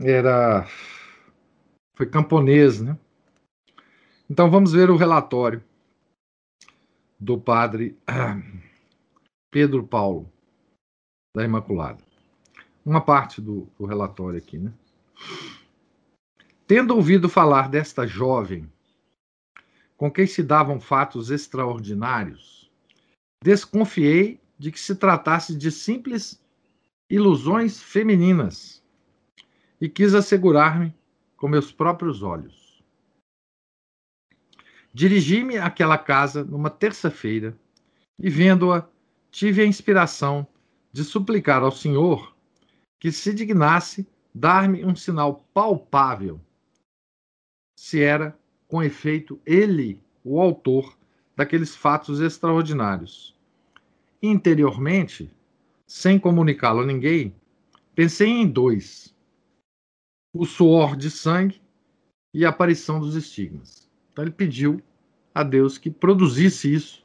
Era. 0.00 0.64
Foi 1.96 2.08
camponês, 2.08 2.80
né? 2.80 2.96
Então 4.30 4.48
vamos 4.48 4.72
ver 4.72 4.90
o 4.90 4.96
relatório 4.96 5.60
do 7.18 7.36
padre 7.36 7.98
Pedro 9.50 9.84
Paulo, 9.84 10.30
da 11.34 11.42
Imaculada. 11.42 12.00
Uma 12.86 13.00
parte 13.00 13.40
do, 13.40 13.68
do 13.76 13.86
relatório 13.86 14.38
aqui, 14.38 14.56
né? 14.56 14.72
Tendo 16.66 16.96
ouvido 16.96 17.28
falar 17.28 17.68
desta 17.68 18.06
jovem, 18.06 18.72
com 19.98 20.10
quem 20.10 20.26
se 20.26 20.42
davam 20.42 20.80
fatos 20.80 21.30
extraordinários, 21.30 22.70
desconfiei 23.42 24.40
de 24.58 24.72
que 24.72 24.80
se 24.80 24.94
tratasse 24.94 25.54
de 25.54 25.70
simples 25.70 26.42
ilusões 27.10 27.82
femininas 27.82 28.82
e 29.78 29.90
quis 29.90 30.14
assegurar-me 30.14 30.94
com 31.36 31.48
meus 31.48 31.70
próprios 31.70 32.22
olhos. 32.22 32.82
Dirigi-me 34.90 35.58
àquela 35.58 35.98
casa 35.98 36.42
numa 36.42 36.70
terça-feira 36.70 37.54
e, 38.18 38.30
vendo-a, 38.30 38.88
tive 39.30 39.60
a 39.60 39.66
inspiração 39.66 40.46
de 40.90 41.04
suplicar 41.04 41.62
ao 41.62 41.70
Senhor 41.70 42.34
que 42.98 43.12
se 43.12 43.34
dignasse 43.34 44.08
dar-me 44.34 44.82
um 44.82 44.96
sinal 44.96 45.46
palpável 45.52 46.40
se 47.76 48.02
era, 48.02 48.38
com 48.68 48.82
efeito, 48.82 49.40
ele 49.44 50.00
o 50.24 50.40
autor 50.40 50.96
daqueles 51.36 51.74
fatos 51.74 52.20
extraordinários 52.20 53.34
Interiormente, 54.26 55.30
sem 55.86 56.18
comunicá-lo 56.18 56.80
a 56.80 56.86
ninguém, 56.86 57.36
pensei 57.94 58.26
em 58.26 58.48
dois: 58.48 59.14
o 60.32 60.46
suor 60.46 60.96
de 60.96 61.10
sangue 61.10 61.60
e 62.32 62.42
a 62.42 62.48
aparição 62.48 62.98
dos 62.98 63.16
estigmas. 63.16 63.86
Então 64.10 64.24
ele 64.24 64.32
pediu 64.32 64.82
a 65.34 65.42
Deus 65.42 65.76
que 65.76 65.90
produzisse 65.90 66.72
isso 66.72 67.04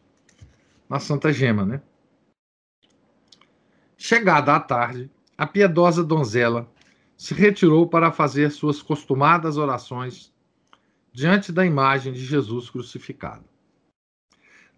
na 0.88 0.97
Santa 0.97 1.34
Gema, 1.34 1.65
né? 1.65 1.82
Chegada 3.97 4.55
a 4.55 4.60
tarde, 4.62 5.12
a 5.38 5.45
piedosa 5.45 6.05
donzela 6.05 6.71
se 7.17 7.34
retirou 7.34 7.86
para 7.86 8.13
fazer 8.13 8.49
suas 8.49 8.82
costumadas 8.82 9.58
orações 9.58 10.34
diante 11.12 11.52
da 11.52 11.65
imagem 11.65 12.13
de 12.13 12.24
Jesus 12.24 12.69
crucificado. 12.69 13.45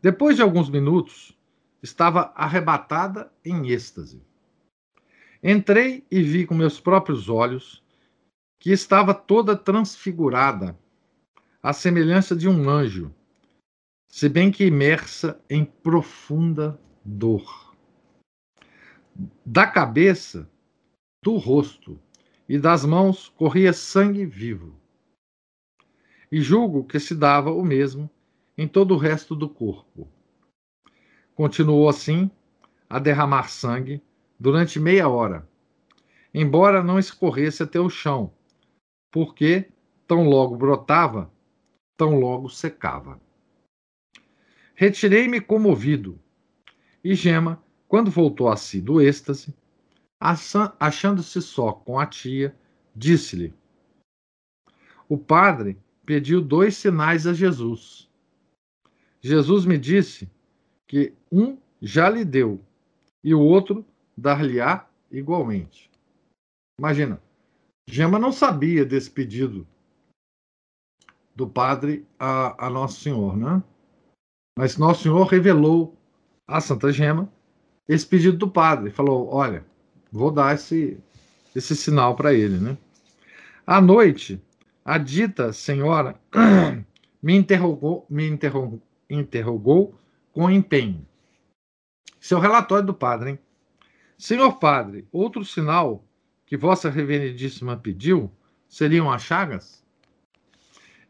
Depois 0.02 0.36
de 0.36 0.42
alguns 0.42 0.70
minutos, 0.70 1.38
estava 1.82 2.32
arrebatada 2.36 3.32
em 3.44 3.70
êxtase. 3.70 4.22
Entrei 5.44 6.06
e 6.10 6.22
vi 6.22 6.46
com 6.46 6.54
meus 6.54 6.80
próprios 6.80 7.30
olhos 7.30 7.84
que 8.60 8.72
estava 8.72 9.14
toda 9.14 9.56
transfigurada, 9.56 10.78
à 11.64 11.74
semelhança 11.74 12.36
de 12.36 12.48
um 12.48 12.70
anjo, 12.70 13.14
se 14.08 14.28
bem 14.28 14.52
que 14.52 14.66
imersa 14.66 15.40
em 15.50 15.66
profunda 15.66 16.80
dor. 17.04 17.76
Da 19.46 19.66
cabeça, 19.66 20.50
do 21.24 21.38
rosto 21.38 22.00
e 22.48 22.58
das 22.60 22.84
mãos 22.86 23.30
corria 23.30 23.74
sangue 23.74 24.26
vivo. 24.26 24.81
E 26.32 26.42
julgo 26.42 26.84
que 26.84 27.00
se 27.00 27.14
dava 27.14 27.52
o 27.52 27.64
mesmo 27.64 28.10
em 28.58 28.68
todo 28.68 28.94
o 28.94 28.98
resto 28.98 29.36
do 29.36 29.50
corpo 29.50 30.08
continuou 31.42 31.90
assim 31.90 32.30
a 32.88 33.00
derramar 33.00 33.50
sangue 33.50 34.00
durante 34.40 34.80
meia 34.80 35.08
hora, 35.08 35.50
embora 36.32 36.84
não 36.84 37.00
escorresse 37.00 37.64
até 37.64 37.80
o 37.80 37.90
chão, 37.90 38.32
porque 39.10 39.72
tão 40.08 40.28
logo 40.30 40.56
brotava, 40.56 41.32
tão 41.98 42.20
logo 42.20 42.48
secava. 42.48 43.20
Retirei-me 44.76 45.42
comovido, 45.42 46.20
e 47.04 47.16
Gema, 47.16 47.60
quando 47.88 48.12
voltou 48.12 48.48
a 48.48 48.56
si 48.56 48.80
do 48.80 49.02
êxtase, 49.02 49.52
achando-se 50.80 51.42
só 51.42 51.72
com 51.72 52.00
a 52.00 52.06
tia, 52.06 52.56
disse-lhe: 52.96 53.52
O 55.10 55.18
padre 55.18 55.76
pediu 56.12 56.42
dois 56.42 56.76
sinais 56.76 57.26
a 57.26 57.34
Jesus. 57.34 58.10
Jesus 59.22 59.66
me 59.66 59.78
disse 59.78 60.30
que 60.86 61.14
um 61.32 61.58
já 61.82 62.10
lhe 62.10 62.26
deu 62.26 62.60
e 63.24 63.34
o 63.34 63.40
outro 63.40 63.86
dar-lhe-á 64.18 64.90
igualmente. 65.10 65.90
Imagina, 66.78 67.22
Gema 67.90 68.20
não 68.20 68.34
sabia 68.34 68.84
desse 68.84 69.10
pedido 69.10 69.66
do 71.34 71.48
padre 71.48 72.06
a, 72.20 72.68
a 72.68 72.70
Nosso 72.70 73.00
Senhor, 73.00 73.38
né? 73.38 73.64
Mas 74.60 74.76
Nosso 74.76 75.04
Senhor 75.04 75.24
revelou 75.24 75.96
a 76.46 76.60
Santa 76.60 76.92
Gema 76.92 77.32
esse 77.88 78.06
pedido 78.06 78.38
do 78.38 78.52
padre. 78.52 78.92
Falou: 78.92 79.34
Olha, 79.34 79.66
vou 80.12 80.30
dar 80.30 80.56
esse, 80.56 81.00
esse 81.56 81.74
sinal 81.74 82.18
para 82.18 82.34
ele, 82.34 82.58
né? 82.58 82.78
À 83.66 83.80
noite, 83.80 84.44
a 84.84 84.98
dita 84.98 85.54
senhora 85.54 86.20
me 87.22 87.36
interrogou, 87.36 88.06
me 88.10 88.28
interrogou, 89.10 89.96
com 90.32 90.50
empenho. 90.50 91.06
Seu 92.20 92.40
relatório 92.40 92.86
do 92.86 92.94
padre, 92.94 93.32
hein? 93.32 93.40
Senhor 94.18 94.60
padre, 94.60 95.08
outro 95.12 95.44
sinal 95.44 96.04
que 96.46 96.56
Vossa 96.56 96.90
Reverendíssima 96.90 97.76
pediu 97.76 98.32
seriam 98.68 99.12
as 99.12 99.24
chagas? 99.24 99.84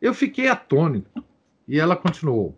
Eu 0.01 0.13
fiquei 0.13 0.47
atônito 0.47 1.23
e 1.67 1.79
ela 1.79 1.95
continuou. 1.95 2.57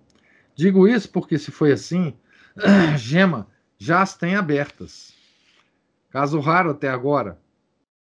Digo 0.56 0.88
isso 0.88 1.10
porque, 1.10 1.38
se 1.38 1.52
foi 1.52 1.72
assim, 1.72 2.16
Gema 2.98 3.48
já 3.78 4.02
as 4.02 4.16
tem 4.16 4.36
abertas. 4.36 5.14
Caso 6.10 6.40
raro 6.40 6.70
até 6.70 6.88
agora, 6.88 7.42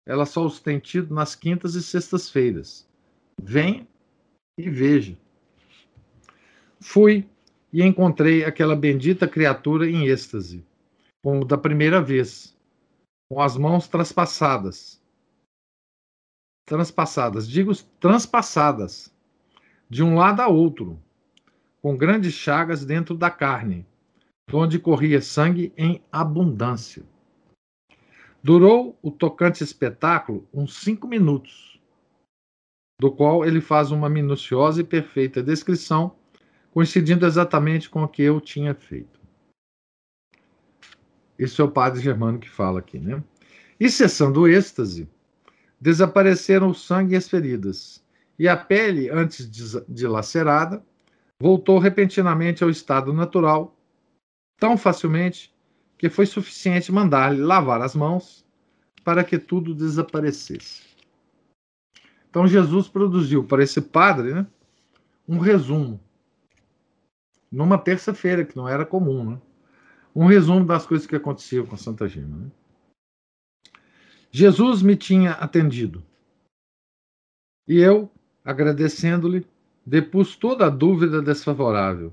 ela 0.06 0.24
só 0.24 0.44
os 0.44 0.58
tem 0.58 0.78
tido 0.78 1.14
nas 1.14 1.34
quintas 1.34 1.74
e 1.74 1.82
sextas-feiras. 1.82 2.87
Venha 3.40 3.86
e 4.58 4.68
veja. 4.68 5.16
Fui 6.80 7.28
e 7.72 7.82
encontrei 7.82 8.44
aquela 8.44 8.74
bendita 8.74 9.28
criatura 9.28 9.88
em 9.88 10.06
êxtase, 10.06 10.64
como 11.22 11.44
da 11.44 11.58
primeira 11.58 12.00
vez, 12.00 12.56
com 13.30 13.40
as 13.40 13.56
mãos 13.56 13.86
transpassadas. 13.86 15.00
Transpassadas, 16.66 17.48
digo 17.48 17.74
transpassadas, 18.00 19.12
de 19.88 20.02
um 20.02 20.14
lado 20.16 20.40
a 20.40 20.48
outro, 20.48 20.98
com 21.80 21.96
grandes 21.96 22.34
chagas 22.34 22.84
dentro 22.84 23.16
da 23.16 23.30
carne, 23.30 23.86
onde 24.52 24.78
corria 24.78 25.20
sangue 25.20 25.72
em 25.76 26.02
abundância. 26.10 27.02
Durou 28.42 28.98
o 29.02 29.10
tocante 29.10 29.64
espetáculo 29.64 30.46
uns 30.52 30.74
cinco 30.82 31.06
minutos, 31.06 31.67
do 33.00 33.10
qual 33.10 33.44
ele 33.44 33.60
faz 33.60 33.90
uma 33.90 34.08
minuciosa 34.08 34.80
e 34.80 34.84
perfeita 34.84 35.42
descrição 35.42 36.16
coincidindo 36.70 37.26
exatamente 37.26 37.88
com 37.88 38.02
o 38.02 38.08
que 38.08 38.22
eu 38.22 38.40
tinha 38.40 38.74
feito. 38.74 39.18
Esse 41.38 41.60
é 41.60 41.64
o 41.64 41.70
padre 41.70 42.00
Germano 42.00 42.38
que 42.38 42.48
fala 42.48 42.80
aqui, 42.80 42.98
né? 42.98 43.22
E 43.78 43.88
cessando 43.88 44.42
o 44.42 44.48
êxtase, 44.48 45.08
desapareceram 45.80 46.70
o 46.70 46.74
sangue 46.74 47.14
e 47.14 47.16
as 47.16 47.28
feridas, 47.28 48.04
e 48.38 48.48
a 48.48 48.56
pele, 48.56 49.08
antes 49.08 49.48
dilacerada, 49.88 50.84
voltou 51.40 51.78
repentinamente 51.78 52.64
ao 52.64 52.70
estado 52.70 53.12
natural, 53.12 53.76
tão 54.58 54.76
facilmente 54.76 55.54
que 55.96 56.08
foi 56.08 56.26
suficiente 56.26 56.90
mandar-lhe 56.90 57.40
lavar 57.40 57.80
as 57.80 57.94
mãos 57.94 58.44
para 59.04 59.22
que 59.22 59.38
tudo 59.38 59.74
desaparecesse. 59.74 60.87
Então 62.30 62.46
Jesus 62.46 62.88
produziu 62.88 63.44
para 63.44 63.62
esse 63.62 63.80
padre 63.80 64.34
né, 64.34 64.46
um 65.26 65.38
resumo 65.38 66.00
numa 67.50 67.78
terça-feira, 67.78 68.44
que 68.44 68.56
não 68.56 68.68
era 68.68 68.84
comum, 68.84 69.30
né? 69.30 69.40
Um 70.14 70.26
resumo 70.26 70.64
das 70.66 70.86
coisas 70.86 71.06
que 71.06 71.16
aconteciam 71.16 71.64
com 71.64 71.76
Santa 71.76 72.06
Gema. 72.06 72.36
Né? 72.36 72.50
Jesus 74.30 74.82
me 74.82 74.96
tinha 74.96 75.32
atendido. 75.32 76.02
E 77.66 77.78
eu, 77.78 78.10
agradecendo-lhe, 78.44 79.46
depus 79.84 80.36
toda 80.36 80.66
a 80.66 80.70
dúvida 80.70 81.22
desfavorável, 81.22 82.12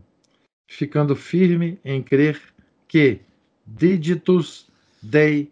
ficando 0.69 1.15
firme 1.15 1.80
em 1.84 2.01
crer 2.01 2.41
que 2.88 3.19
digitus 3.65 4.69
Dei 5.01 5.51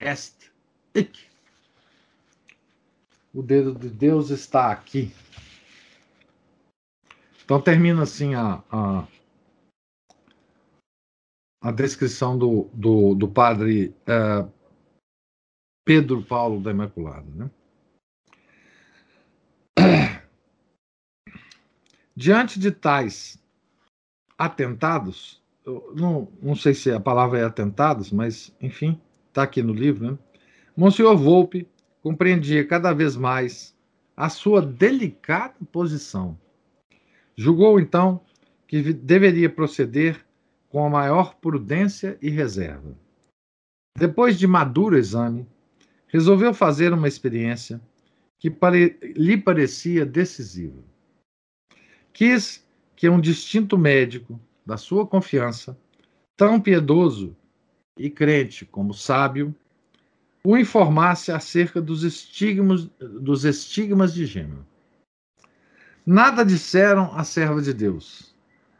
est 0.00 0.50
hic. 0.94 1.29
O 3.32 3.42
dedo 3.42 3.74
de 3.74 3.88
Deus 3.88 4.30
está 4.30 4.72
aqui. 4.72 5.12
Então 7.44 7.60
termina 7.60 8.02
assim 8.02 8.34
a, 8.34 8.62
a 8.70 9.06
a 11.60 11.70
descrição 11.70 12.38
do, 12.38 12.70
do, 12.72 13.14
do 13.14 13.28
padre 13.28 13.94
uh, 14.08 14.50
Pedro 15.84 16.22
Paulo 16.22 16.60
da 16.60 16.70
Imaculada. 16.70 17.26
Né? 17.34 17.50
Diante 22.16 22.58
de 22.58 22.70
tais 22.70 23.38
atentados, 24.38 25.42
não, 25.94 26.32
não 26.40 26.56
sei 26.56 26.72
se 26.72 26.90
a 26.90 26.98
palavra 26.98 27.40
é 27.40 27.44
atentados, 27.44 28.10
mas 28.10 28.54
enfim, 28.60 28.98
está 29.28 29.42
aqui 29.42 29.62
no 29.62 29.74
livro, 29.74 30.12
né? 30.12 30.18
Monsenhor 30.74 31.16
Volpe 31.16 31.68
compreendia 32.02 32.66
cada 32.66 32.92
vez 32.92 33.16
mais 33.16 33.76
a 34.16 34.28
sua 34.28 34.60
delicada 34.60 35.54
posição. 35.72 36.38
Julgou 37.36 37.80
então 37.80 38.20
que 38.66 38.92
deveria 38.92 39.48
proceder 39.48 40.24
com 40.68 40.84
a 40.84 40.90
maior 40.90 41.34
prudência 41.36 42.18
e 42.22 42.30
reserva. 42.30 42.96
Depois 43.98 44.38
de 44.38 44.46
maduro 44.46 44.96
exame, 44.96 45.46
resolveu 46.06 46.54
fazer 46.54 46.92
uma 46.92 47.08
experiência 47.08 47.80
que 48.38 48.50
pare... 48.50 48.98
lhe 49.16 49.36
parecia 49.36 50.06
decisiva. 50.06 50.82
Quis 52.12 52.66
que 52.94 53.08
um 53.08 53.20
distinto 53.20 53.76
médico 53.76 54.40
da 54.64 54.76
sua 54.76 55.06
confiança, 55.06 55.78
tão 56.36 56.60
piedoso 56.60 57.36
e 57.98 58.08
crente 58.08 58.64
como 58.64 58.94
sábio, 58.94 59.54
o 60.44 60.56
informasse 60.56 61.30
acerca 61.30 61.80
dos 61.80 62.02
estigmas, 62.02 62.84
dos 62.98 63.44
estigmas 63.44 64.14
de 64.14 64.26
gêmeo. 64.26 64.66
Nada 66.04 66.44
disseram 66.44 67.14
a 67.14 67.24
serva 67.24 67.60
de 67.60 67.74
Deus, 67.74 68.34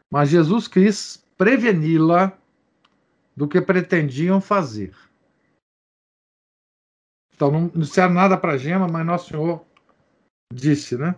mas 0.09 0.29
Jesus 0.29 0.67
quis 0.67 1.23
preveni-la 1.37 2.37
do 3.35 3.47
que 3.47 3.61
pretendiam 3.61 4.41
fazer. 4.41 4.93
Então, 7.33 7.51
não 7.51 7.67
disseram 7.69 8.13
nada 8.13 8.37
para 8.37 8.57
Gema, 8.57 8.87
mas 8.87 9.05
Nosso 9.05 9.29
Senhor 9.29 9.65
disse, 10.53 10.95
né? 10.95 11.15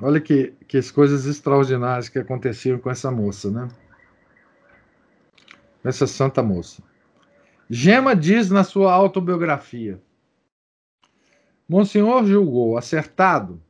Olha 0.00 0.20
que, 0.20 0.50
que 0.66 0.76
as 0.76 0.90
coisas 0.90 1.26
extraordinárias 1.26 2.08
que 2.08 2.18
aconteciam 2.18 2.78
com 2.78 2.90
essa 2.90 3.10
moça, 3.10 3.50
né? 3.50 3.68
Essa 5.84 6.08
santa 6.08 6.42
moça. 6.42 6.82
Gema 7.74 8.14
diz 8.14 8.50
na 8.50 8.62
sua 8.62 8.92
autobiografia: 8.92 10.00
Monsenhor 11.68 12.24
julgou 12.24 12.78
acertado 12.78 13.60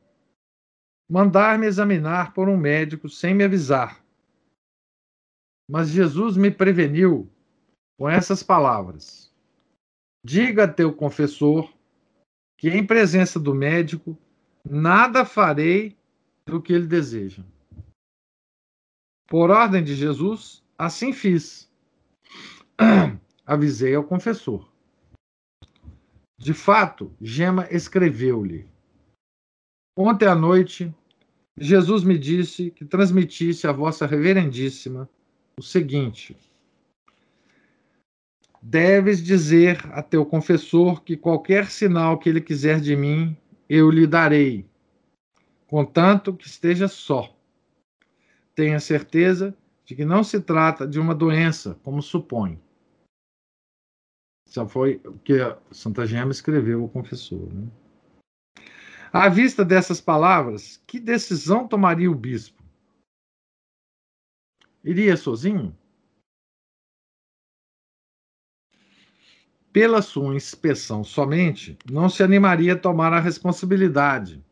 mandar-me 1.09 1.65
examinar 1.65 2.31
por 2.31 2.47
um 2.47 2.55
médico 2.55 3.09
sem 3.09 3.33
me 3.33 3.43
avisar 3.43 4.05
mas 5.67 5.89
Jesus 5.89 6.37
me 6.37 6.51
preveniu 6.51 7.27
com 7.97 8.07
essas 8.07 8.43
palavras: 8.43 9.33
Diga 10.23 10.65
a 10.65 10.71
teu 10.71 10.93
confessor 10.93 11.73
que, 12.59 12.69
em 12.69 12.85
presença 12.85 13.39
do 13.39 13.55
médico, 13.55 14.15
nada 14.63 15.25
farei 15.25 15.97
do 16.45 16.61
que 16.61 16.73
ele 16.73 16.85
deseja. 16.85 17.43
Por 19.27 19.49
ordem 19.49 19.83
de 19.83 19.95
Jesus, 19.95 20.63
assim 20.77 21.11
fiz. 21.11 21.67
Avisei 23.45 23.93
ao 23.93 24.03
confessor. 24.03 24.67
De 26.37 26.53
fato, 26.53 27.13
Gema 27.21 27.67
escreveu-lhe: 27.71 28.67
Ontem 29.95 30.27
à 30.27 30.35
noite, 30.35 30.93
Jesus 31.57 32.03
me 32.03 32.17
disse 32.17 32.71
que 32.71 32.83
transmitisse 32.83 33.65
à 33.67 33.71
vossa 33.71 34.05
reverendíssima 34.05 35.09
o 35.57 35.63
seguinte: 35.63 36.35
Deves 38.61 39.23
dizer 39.23 39.79
a 39.93 40.01
teu 40.01 40.25
confessor 40.25 41.03
que 41.03 41.15
qualquer 41.15 41.69
sinal 41.69 42.17
que 42.17 42.27
ele 42.27 42.41
quiser 42.41 42.81
de 42.81 42.95
mim, 42.95 43.37
eu 43.69 43.89
lhe 43.89 44.05
darei, 44.05 44.65
contanto 45.67 46.33
que 46.33 46.47
esteja 46.47 46.87
só. 46.87 47.33
Tenha 48.53 48.79
certeza 48.79 49.55
de 49.85 49.95
que 49.95 50.03
não 50.03 50.23
se 50.23 50.41
trata 50.41 50.87
de 50.87 50.99
uma 50.99 51.13
doença, 51.13 51.79
como 51.83 52.01
supõe. 52.01 52.59
Isso 54.47 54.67
foi 54.67 55.01
o 55.05 55.17
que 55.19 55.33
Santa 55.71 56.05
Gema 56.05 56.31
escreveu 56.31 56.83
ao 56.83 56.89
confessor. 56.89 57.51
Né? 57.53 57.67
À 59.11 59.27
vista 59.29 59.65
dessas 59.65 59.99
palavras, 59.99 60.81
que 60.85 60.99
decisão 60.99 61.67
tomaria 61.67 62.11
o 62.11 62.15
bispo? 62.15 62.63
Iria 64.83 65.17
sozinho? 65.17 65.75
Pela 69.73 70.01
sua 70.01 70.35
inspeção 70.35 71.03
somente, 71.03 71.77
não 71.91 72.07
se 72.07 72.23
animaria 72.23 72.73
a 72.73 72.79
tomar 72.79 73.11
a 73.11 73.19
responsabilidade. 73.19 74.43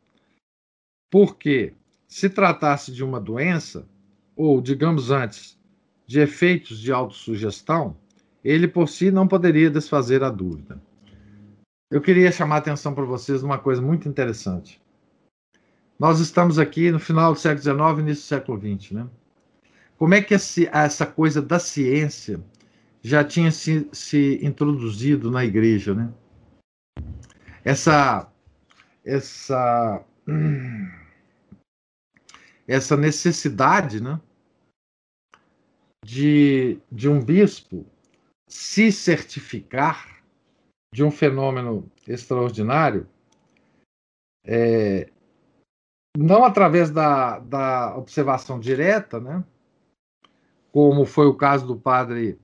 Porque, 1.10 1.76
se 2.08 2.30
tratasse 2.30 2.92
de 2.92 3.04
uma 3.04 3.22
doença, 3.22 3.88
ou, 4.36 4.60
digamos 4.60 5.12
antes, 5.12 5.58
de 6.06 6.20
efeitos 6.20 6.80
de 6.80 6.92
autossugestão, 6.92 7.96
ele 8.44 8.68
por 8.68 8.90
si 8.90 9.10
não 9.10 9.28
poderia 9.28 9.70
desfazer 9.70 10.24
a 10.24 10.30
dúvida. 10.30 10.82
Eu 11.90 12.02
queria 12.02 12.32
chamar 12.32 12.56
a 12.56 12.58
atenção 12.58 12.94
para 12.94 13.06
vocês 13.06 13.42
numa 13.42 13.58
coisa 13.58 13.82
muito 13.82 14.10
interessante. 14.10 14.82
Nós 15.98 16.20
estamos 16.20 16.60
aqui 16.60 16.92
no 16.92 17.00
final 17.00 17.34
do 17.34 17.40
século 17.40 17.62
XIX, 17.62 18.00
início 18.00 18.24
do 18.24 18.28
século 18.28 18.60
XX, 18.60 18.92
né? 18.92 19.08
Como 19.98 20.14
é 20.14 20.22
que 20.22 20.34
essa 20.34 21.06
coisa 21.06 21.42
da 21.42 21.60
ciência 21.60 22.44
já 23.02 23.24
tinha 23.24 23.52
se, 23.52 23.88
se 23.94 24.40
introduzido 24.44 25.30
na 25.30 25.46
igreja, 25.46 25.94
né? 25.94 26.12
Essa, 27.64 28.30
essa, 29.06 30.04
essa 32.68 32.98
necessidade, 32.98 34.02
né? 34.02 34.20
De, 36.04 36.80
de 36.92 37.08
um 37.08 37.24
bispo 37.24 37.86
se 38.54 38.92
certificar 38.92 40.24
de 40.94 41.04
um 41.04 41.10
fenômeno 41.10 41.92
extraordinário, 42.08 43.10
é, 44.46 45.12
não 46.16 46.46
através 46.46 46.92
da, 46.92 47.40
da 47.40 47.98
observação 47.98 48.60
direta, 48.60 49.20
né? 49.20 49.44
como 50.72 51.04
foi 51.04 51.26
o 51.26 51.36
caso 51.36 51.66
do 51.66 51.76
padre 51.76 52.40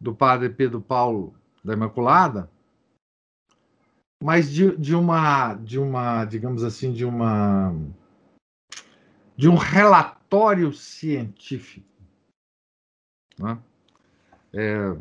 do 0.00 0.12
padre 0.12 0.50
Pedro 0.50 0.80
Paulo 0.80 1.34
da 1.62 1.74
Imaculada, 1.74 2.50
mas 4.20 4.50
de, 4.50 4.76
de 4.76 4.96
uma 4.96 5.54
de 5.54 5.78
uma 5.78 6.24
digamos 6.24 6.64
assim 6.64 6.92
de 6.92 7.04
uma 7.04 7.72
de 9.36 9.48
um 9.48 9.54
relatório 9.54 10.72
científico. 10.72 11.86
Né? 13.38 13.58
É, 14.52 14.96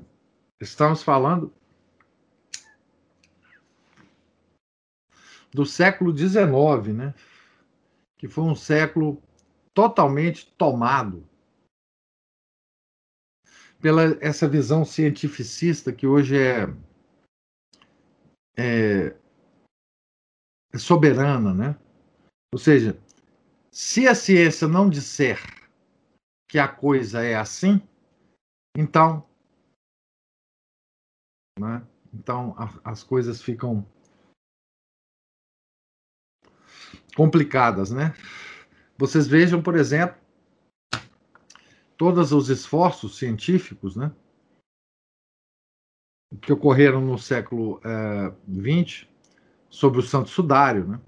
estamos 0.60 1.04
falando 1.04 1.54
do 5.52 5.66
século 5.66 6.16
XIX, 6.16 6.96
né? 6.96 7.14
que 8.20 8.28
foi 8.28 8.44
um 8.44 8.56
século 8.56 9.22
totalmente 9.74 10.52
tomado 10.58 11.26
pela 13.82 14.18
essa 14.20 14.48
visão 14.48 14.84
cientificista 14.84 15.94
que 15.94 16.06
hoje 16.06 16.38
é, 16.38 16.64
é, 18.58 19.16
é 20.74 20.78
soberana, 20.78 21.54
né? 21.54 21.80
Ou 22.54 22.60
seja, 22.60 23.00
se 23.72 24.06
a 24.06 24.14
ciência 24.14 24.68
não 24.68 24.90
disser 24.90 25.40
que 26.50 26.60
a 26.60 26.68
coisa 26.68 27.24
é 27.24 27.36
assim, 27.36 27.82
então, 28.76 29.29
né? 31.60 31.86
Então 32.14 32.56
a, 32.58 32.92
as 32.92 33.04
coisas 33.04 33.42
ficam 33.42 33.86
complicadas, 37.16 37.92
né? 37.92 38.14
Vocês 38.98 39.28
vejam, 39.28 39.62
por 39.62 39.76
exemplo, 39.76 40.18
todos 41.98 42.32
os 42.32 42.50
esforços 42.50 43.18
científicos, 43.18 43.96
né? 43.96 44.12
Que 46.42 46.54
ocorreram 46.54 47.02
no 47.02 47.18
século 47.18 47.82
XX 48.48 49.04
eh, 49.04 49.08
sobre 49.70 50.00
o 50.00 50.04
Santo 50.04 50.30
Sudário, 50.30 50.88
né? 50.88 51.02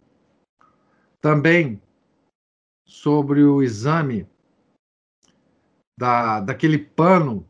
Também 1.21 1.81
sobre 2.85 3.43
o 3.43 3.61
exame 3.61 4.27
da, 5.97 6.39
daquele 6.41 6.77
pano 6.77 7.47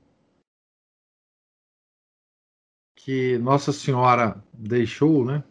que 3.04 3.38
Nossa 3.40 3.72
Senhora 3.72 4.44
deixou, 4.54 5.26
né? 5.26 5.44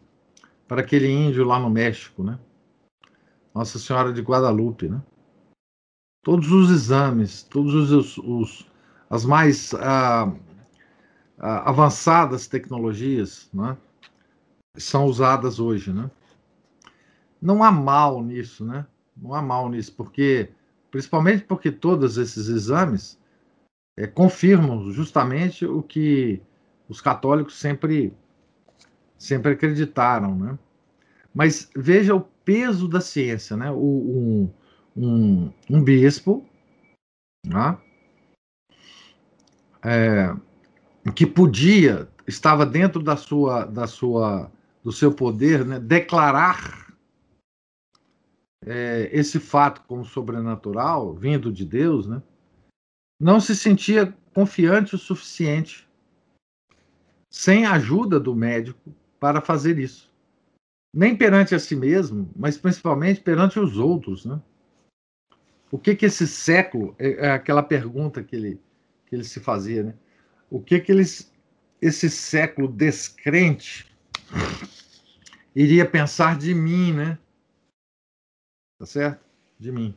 Para 0.69 0.83
aquele 0.83 1.09
índio 1.09 1.45
lá 1.45 1.59
no 1.59 1.69
México, 1.69 2.23
né? 2.23 2.39
Nossa 3.53 3.77
Senhora 3.79 4.13
de 4.13 4.23
Guadalupe, 4.23 4.89
né? 4.89 5.03
Todos 6.23 6.53
os 6.53 6.71
exames, 6.71 7.43
todos 7.43 7.91
os, 7.91 8.19
os 8.19 8.67
as 9.09 9.25
mais 9.25 9.75
ah, 9.75 10.33
ah, 11.39 11.69
avançadas 11.69 12.47
tecnologias, 12.47 13.51
né? 13.53 13.77
São 14.77 15.07
usadas 15.07 15.59
hoje, 15.59 15.93
né? 15.93 16.09
Não 17.43 17.65
há 17.65 17.73
mal 17.73 18.23
nisso, 18.23 18.65
né? 18.65 18.87
Não 19.17 19.35
há 19.35 19.43
mal 19.43 19.69
nisso, 19.69 19.93
porque 19.97 20.51
principalmente 20.89 21.43
porque 21.45 21.73
todos 21.73 22.17
esses 22.17 22.47
exames 22.47 23.19
é, 23.97 24.07
confirmam 24.07 24.93
justamente 24.93 25.67
o 25.67 25.83
que 25.83 26.41
os 26.91 27.01
católicos 27.01 27.55
sempre 27.55 28.13
sempre 29.17 29.53
acreditaram, 29.53 30.37
né? 30.37 30.59
Mas 31.33 31.71
veja 31.77 32.15
o 32.15 32.21
peso 32.21 32.89
da 32.89 33.01
ciência, 33.01 33.57
né? 33.57 33.71
O, 33.71 33.77
um, 33.77 34.51
um, 34.97 35.53
um 35.71 35.85
bispo, 35.85 36.45
né? 37.47 37.79
É, 39.85 40.35
que 41.15 41.25
podia, 41.25 42.09
estava 42.27 42.67
dentro 42.67 43.03
da 43.03 43.17
sua, 43.17 43.65
da 43.65 43.87
sua, 43.87 44.51
do 44.83 44.91
seu 44.91 45.15
poder, 45.15 45.65
né? 45.65 45.79
declarar 45.79 46.93
é, 48.67 49.09
esse 49.13 49.39
fato 49.39 49.83
como 49.87 50.05
sobrenatural, 50.05 51.15
vindo 51.15 51.53
de 51.53 51.65
Deus, 51.65 52.07
né? 52.07 52.23
não 53.19 53.41
se 53.41 53.57
sentia 53.57 54.15
confiante 54.35 54.95
o 54.95 54.99
suficiente, 54.99 55.89
sem 57.31 57.65
a 57.65 57.73
ajuda 57.73 58.19
do 58.19 58.35
médico, 58.35 58.95
para 59.19 59.41
fazer 59.41 59.79
isso 59.79 60.11
nem 60.93 61.17
perante 61.17 61.55
a 61.55 61.59
si 61.59 61.77
mesmo, 61.77 62.31
mas 62.35 62.59
principalmente 62.59 63.21
perante 63.21 63.59
os 63.59 63.79
outros, 63.79 64.25
né? 64.25 64.41
O 65.71 65.79
que 65.79 65.95
que 65.95 66.07
esse 66.07 66.27
século 66.27 66.97
é, 66.99 67.27
é 67.27 67.31
aquela 67.31 67.63
pergunta 67.63 68.23
que 68.23 68.35
ele 68.35 68.61
que 69.07 69.15
ele 69.15 69.25
se 69.25 69.41
fazia, 69.41 69.83
né? 69.83 69.95
O 70.51 70.61
que 70.61 70.81
que 70.81 70.91
eles 70.91 71.33
esse 71.81 72.11
século 72.11 72.69
descrente 72.69 73.91
iria 75.55 75.89
pensar 75.89 76.37
de 76.37 76.55
mim, 76.55 76.93
né? 76.93 77.19
Tá 78.79 78.87
certo? 78.87 79.25
De 79.59 79.71
mim. 79.71 79.95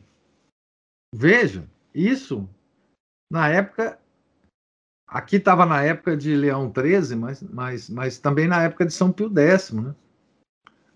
Veja, 1.13 1.67
isso 1.93 2.47
na 3.31 3.49
época 3.49 3.99
aqui 5.07 5.37
estava 5.37 5.65
na 5.65 5.81
época 5.83 6.17
de 6.17 6.35
Leão 6.35 6.71
XIII, 6.75 7.15
mas, 7.15 7.43
mas, 7.43 7.89
mas 7.89 8.17
também 8.17 8.47
na 8.47 8.63
época 8.63 8.85
de 8.85 8.93
São 8.93 9.11
Pio 9.11 9.31
X, 9.35 9.71
né? 9.71 9.93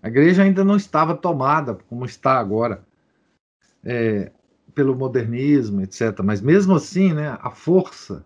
A 0.02 0.08
igreja 0.08 0.42
ainda 0.42 0.64
não 0.64 0.76
estava 0.76 1.16
tomada 1.16 1.74
como 1.74 2.04
está 2.04 2.38
agora 2.38 2.86
é, 3.84 4.30
pelo 4.74 4.94
modernismo, 4.94 5.80
etc. 5.82 6.20
Mas 6.22 6.40
mesmo 6.40 6.74
assim, 6.74 7.12
né, 7.12 7.36
a 7.40 7.50
força 7.50 8.24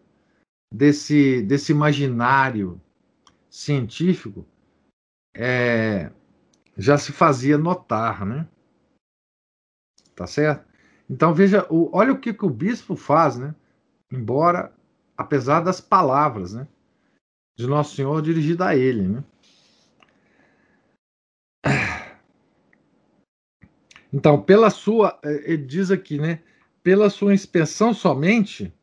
desse, 0.72 1.42
desse 1.42 1.72
imaginário 1.72 2.80
científico 3.48 4.46
é, 5.34 6.10
já 6.76 6.98
se 6.98 7.12
fazia 7.12 7.56
notar, 7.56 8.24
né? 8.24 8.46
Tá 10.14 10.26
certo? 10.26 10.66
Então 11.08 11.34
veja, 11.34 11.66
o, 11.70 11.90
olha 11.96 12.12
o 12.12 12.18
que, 12.18 12.32
que 12.32 12.44
o 12.44 12.50
bispo 12.50 12.96
faz, 12.96 13.36
né? 13.38 13.54
Embora, 14.10 14.72
apesar 15.22 15.60
das 15.60 15.80
palavras, 15.80 16.52
né? 16.52 16.68
De 17.56 17.66
Nosso 17.66 17.96
Senhor 17.96 18.20
dirigida 18.20 18.66
a 18.68 18.76
ele, 18.76 19.08
né? 19.08 19.24
Então, 24.12 24.42
pela 24.42 24.68
sua, 24.68 25.18
eh, 25.24 25.52
ele 25.52 25.64
diz 25.64 25.90
aqui, 25.90 26.18
né? 26.18 26.42
Pela 26.82 27.08
sua 27.08 27.32
inspeção 27.32 27.94
somente, 27.94 28.74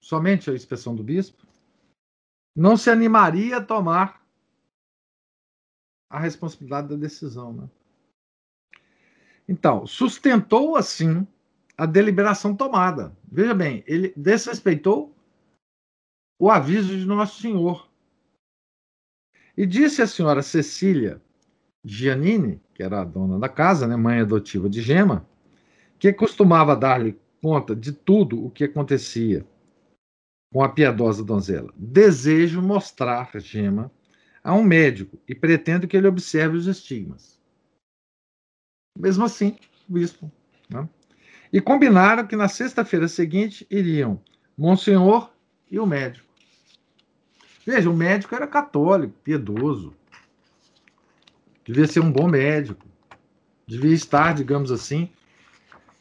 somente 0.00 0.50
a 0.50 0.54
inspeção 0.54 0.94
do 0.94 1.02
bispo, 1.02 1.46
não 2.56 2.76
se 2.76 2.88
animaria 2.88 3.58
a 3.58 3.64
tomar 3.64 4.24
a 6.08 6.18
responsabilidade 6.18 6.88
da 6.88 6.96
decisão. 6.96 7.52
Né? 7.52 7.68
Então, 9.48 9.86
sustentou 9.86 10.76
assim 10.76 11.26
a 11.76 11.86
deliberação 11.86 12.54
tomada. 12.54 13.16
Veja 13.30 13.54
bem, 13.54 13.82
ele 13.86 14.12
desrespeitou 14.16 15.14
o 16.38 16.50
aviso 16.50 16.96
de 16.96 17.04
Nosso 17.04 17.40
Senhor. 17.40 17.88
E 19.56 19.64
disse 19.66 20.02
a 20.02 20.06
senhora 20.06 20.42
Cecília 20.42 21.22
Giannini, 21.84 22.60
que 22.74 22.82
era 22.82 23.00
a 23.00 23.04
dona 23.04 23.38
da 23.38 23.48
casa, 23.48 23.86
né, 23.86 23.94
mãe 23.94 24.20
adotiva 24.20 24.68
de 24.68 24.82
Gema, 24.82 25.28
que 25.98 26.12
costumava 26.12 26.74
dar-lhe 26.74 27.18
conta 27.40 27.76
de 27.76 27.92
tudo 27.92 28.44
o 28.44 28.50
que 28.50 28.64
acontecia 28.64 29.46
com 30.52 30.62
a 30.62 30.68
piedosa 30.68 31.22
donzela. 31.22 31.72
Desejo 31.76 32.62
mostrar 32.62 33.30
Gema 33.38 33.90
a 34.42 34.54
um 34.54 34.62
médico 34.62 35.18
e 35.28 35.34
pretendo 35.34 35.86
que 35.86 35.96
ele 35.96 36.08
observe 36.08 36.56
os 36.56 36.66
estigmas. 36.66 37.40
Mesmo 38.98 39.24
assim, 39.24 39.56
o 39.88 39.92
bispo. 39.92 40.30
Né? 40.68 40.88
E 41.54 41.60
combinaram 41.60 42.26
que 42.26 42.34
na 42.34 42.48
sexta-feira 42.48 43.06
seguinte 43.06 43.64
iriam 43.70 44.20
Monsenhor 44.58 45.30
e 45.70 45.78
o 45.78 45.86
médico. 45.86 46.26
Veja, 47.64 47.88
o 47.88 47.94
médico 47.94 48.34
era 48.34 48.44
católico, 48.44 49.14
piedoso. 49.22 49.94
Devia 51.64 51.86
ser 51.86 52.00
um 52.00 52.10
bom 52.10 52.26
médico. 52.26 52.84
Devia 53.68 53.94
estar, 53.94 54.34
digamos 54.34 54.72
assim, 54.72 55.08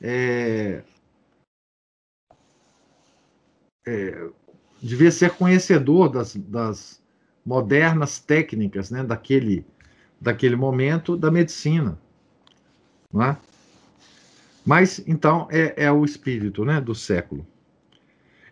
é, 0.01 0.81
é, 3.85 4.29
devia 4.81 5.11
ser 5.11 5.35
conhecedor 5.35 6.09
das, 6.09 6.35
das 6.35 6.99
modernas 7.45 8.17
técnicas 8.17 8.89
né, 8.89 9.03
daquele, 9.03 9.63
daquele 10.19 10.55
momento 10.55 11.15
da 11.15 11.29
medicina. 11.29 12.01
Não 13.13 13.21
é? 13.21 13.37
Mas, 14.65 15.03
então, 15.07 15.47
é, 15.51 15.85
é 15.85 15.91
o 15.91 16.05
espírito 16.05 16.63
né, 16.63 16.79
do 16.79 16.95
século. 16.95 17.45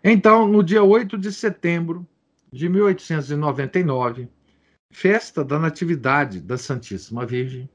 Então, 0.04 0.46
no 0.46 0.62
dia 0.62 0.82
8 0.82 1.16
de 1.16 1.32
setembro 1.32 2.06
de 2.52 2.68
1899, 2.68 4.28
festa 4.90 5.42
da 5.44 5.58
Natividade 5.58 6.40
da 6.40 6.58
Santíssima 6.58 7.24
Virgem, 7.24 7.68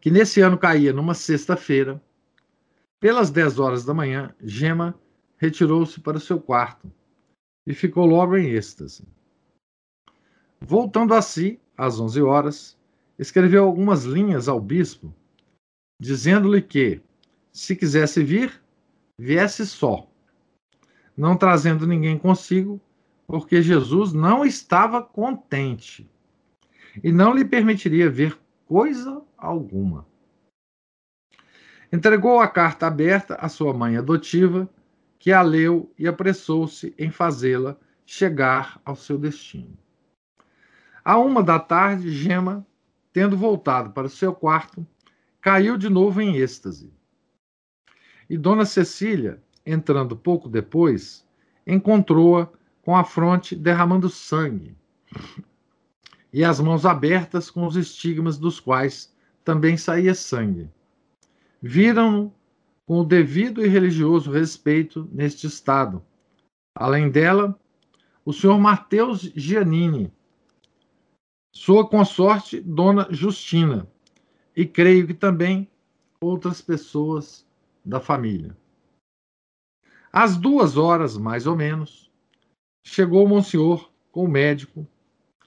que 0.00 0.10
nesse 0.10 0.40
ano 0.40 0.58
caía 0.58 0.92
numa 0.92 1.14
sexta-feira, 1.14 2.02
pelas 2.98 3.30
10 3.30 3.58
horas 3.60 3.84
da 3.84 3.94
manhã, 3.94 4.34
Gema 4.42 4.98
retirou-se 5.36 6.00
para 6.00 6.16
o 6.16 6.20
seu 6.20 6.40
quarto 6.40 6.90
e 7.66 7.74
ficou 7.74 8.06
logo 8.06 8.36
em 8.36 8.50
êxtase. 8.50 9.06
Voltando 10.60 11.14
a 11.14 11.22
si, 11.22 11.60
às 11.76 12.00
11 12.00 12.22
horas, 12.22 12.78
escreveu 13.18 13.64
algumas 13.64 14.04
linhas 14.04 14.48
ao 14.48 14.60
bispo, 14.60 15.14
dizendo-lhe 16.02 16.60
que, 16.60 17.00
se 17.52 17.76
quisesse 17.76 18.24
vir, 18.24 18.60
viesse 19.16 19.64
só, 19.64 20.10
não 21.16 21.36
trazendo 21.36 21.86
ninguém 21.86 22.18
consigo, 22.18 22.80
porque 23.24 23.62
Jesus 23.62 24.12
não 24.12 24.44
estava 24.44 25.00
contente 25.00 26.10
e 27.04 27.12
não 27.12 27.32
lhe 27.32 27.44
permitiria 27.44 28.10
ver 28.10 28.36
coisa 28.66 29.22
alguma. 29.38 30.04
Entregou 31.92 32.40
a 32.40 32.48
carta 32.48 32.88
aberta 32.88 33.36
à 33.36 33.48
sua 33.48 33.72
mãe 33.72 33.96
adotiva, 33.96 34.68
que 35.20 35.30
a 35.30 35.40
leu 35.40 35.94
e 35.96 36.08
apressou-se 36.08 36.92
em 36.98 37.12
fazê-la 37.12 37.76
chegar 38.04 38.80
ao 38.84 38.96
seu 38.96 39.16
destino. 39.16 39.78
À 41.04 41.16
uma 41.16 41.44
da 41.44 41.60
tarde, 41.60 42.10
Gema, 42.10 42.66
tendo 43.12 43.36
voltado 43.36 43.90
para 43.90 44.08
o 44.08 44.10
seu 44.10 44.34
quarto, 44.34 44.84
caiu 45.42 45.76
de 45.76 45.90
novo 45.90 46.22
em 46.22 46.36
êxtase. 46.36 46.90
E 48.30 48.38
Dona 48.38 48.64
Cecília, 48.64 49.42
entrando 49.66 50.16
pouco 50.16 50.48
depois, 50.48 51.26
encontrou-a 51.66 52.48
com 52.80 52.96
a 52.96 53.04
fronte 53.04 53.54
derramando 53.54 54.08
sangue 54.08 54.74
e 56.32 56.42
as 56.44 56.58
mãos 56.58 56.86
abertas 56.86 57.50
com 57.50 57.66
os 57.66 57.76
estigmas 57.76 58.38
dos 58.38 58.58
quais 58.58 59.14
também 59.44 59.76
saía 59.76 60.14
sangue. 60.14 60.70
Viram-no 61.60 62.32
com 62.86 63.00
o 63.00 63.04
devido 63.04 63.64
e 63.64 63.68
religioso 63.68 64.30
respeito 64.30 65.08
neste 65.12 65.46
estado. 65.46 66.02
Além 66.74 67.10
dela, 67.10 67.58
o 68.24 68.32
senhor 68.32 68.58
Mateus 68.58 69.20
Giannini, 69.36 70.12
sua 71.52 71.86
consorte, 71.86 72.60
Dona 72.60 73.08
Justina, 73.10 73.86
e 74.56 74.66
creio 74.66 75.06
que 75.06 75.14
também 75.14 75.68
outras 76.20 76.60
pessoas 76.60 77.46
da 77.84 78.00
família. 78.00 78.56
Às 80.12 80.36
duas 80.36 80.76
horas, 80.76 81.16
mais 81.16 81.46
ou 81.46 81.56
menos, 81.56 82.10
chegou 82.84 83.24
o 83.24 83.28
Monsenhor 83.28 83.90
com 84.10 84.24
o 84.24 84.28
médico, 84.28 84.86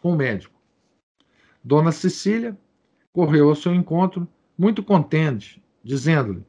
com 0.01 0.13
o 0.13 0.15
médico. 0.15 0.59
Dona 1.63 1.91
Cecília 1.91 2.57
correu 3.13 3.49
ao 3.49 3.55
seu 3.55 3.73
encontro, 3.73 4.27
muito 4.57 4.83
contente, 4.83 5.63
dizendo-lhe: 5.83 6.43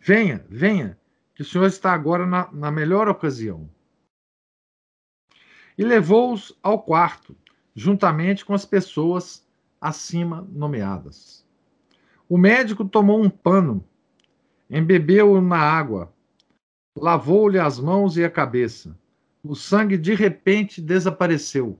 Venha, 0.00 0.44
venha, 0.48 0.98
que 1.34 1.42
o 1.42 1.44
senhor 1.44 1.66
está 1.66 1.92
agora 1.92 2.26
na, 2.26 2.50
na 2.52 2.70
melhor 2.70 3.08
ocasião. 3.08 3.70
E 5.76 5.84
levou-os 5.84 6.58
ao 6.62 6.82
quarto, 6.82 7.36
juntamente 7.74 8.44
com 8.44 8.52
as 8.52 8.64
pessoas 8.64 9.46
acima 9.80 10.42
nomeadas. 10.50 11.47
O 12.28 12.36
médico 12.36 12.84
tomou 12.84 13.22
um 13.22 13.30
pano, 13.30 13.82
embebeu-o 14.68 15.40
na 15.40 15.58
água, 15.58 16.12
lavou-lhe 16.96 17.58
as 17.58 17.80
mãos 17.80 18.16
e 18.16 18.24
a 18.24 18.30
cabeça. 18.30 18.98
O 19.42 19.54
sangue 19.54 19.96
de 19.96 20.14
repente 20.14 20.82
desapareceu 20.82 21.78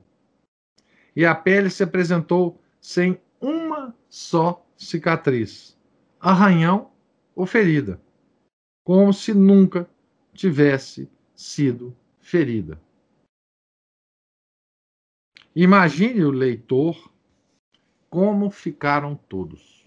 e 1.14 1.26
a 1.26 1.34
pele 1.34 1.68
se 1.68 1.82
apresentou 1.82 2.62
sem 2.80 3.20
uma 3.40 3.94
só 4.09 4.64
cicatriz, 4.76 5.76
arranhão 6.20 6.92
ou 7.34 7.44
ferida, 7.44 8.01
como 8.84 9.12
se 9.12 9.34
nunca 9.34 9.90
tivesse 10.32 11.11
sido 11.34 11.94
ferida. 12.20 12.80
Imagine 15.55 16.24
o 16.24 16.30
leitor 16.30 17.12
como 18.09 18.51
ficaram 18.51 19.16
todos. 19.16 19.77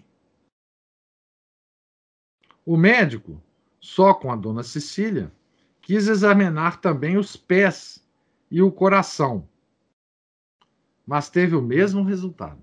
O 2.64 2.76
médico, 2.76 3.42
só 3.80 4.14
com 4.14 4.30
a 4.30 4.36
dona 4.36 4.62
Cecília, 4.62 5.32
quis 5.80 6.06
examinar 6.06 6.80
também 6.80 7.16
os 7.16 7.36
pés 7.36 8.06
e 8.50 8.62
o 8.62 8.70
coração, 8.70 9.48
mas 11.04 11.28
teve 11.28 11.56
o 11.56 11.62
mesmo 11.62 12.04
resultado. 12.04 12.62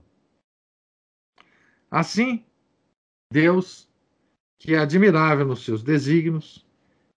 Assim, 1.92 2.46
Deus, 3.32 3.90
que 4.58 4.74
é 4.74 4.80
admirável 4.80 5.46
nos 5.46 5.66
seus 5.66 5.84
desígnios, 5.84 6.66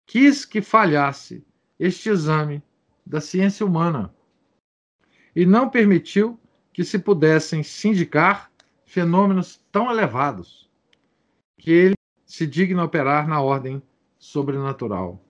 quis 0.07 0.45
que 0.45 0.61
falhasse 0.61 1.47
este 1.79 2.09
exame 2.09 2.63
da 3.05 3.21
ciência 3.21 3.65
humana 3.65 4.15
e 5.35 5.47
não 5.47 5.71
permitiu 5.71 6.39
que 6.73 6.85
se 6.85 6.99
pudessem 6.99 7.63
sindicar 7.63 8.51
fenômenos 8.85 9.65
tão 9.71 9.91
elevados 9.91 10.71
que 11.59 11.71
ele 11.71 11.95
se 12.33 12.47
digna 12.47 12.83
operar 12.83 13.29
na 13.29 13.43
ordem 13.43 13.83
sobrenatural 14.19 15.23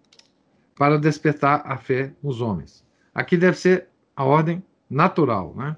para 0.76 0.96
despertar 0.96 1.60
a 1.66 1.76
fé 1.76 2.14
nos 2.22 2.40
homens. 2.40 2.86
Aqui 3.12 3.36
deve 3.36 3.58
ser 3.58 3.88
a 4.14 4.24
ordem 4.24 4.64
natural, 4.88 5.52
né? 5.56 5.76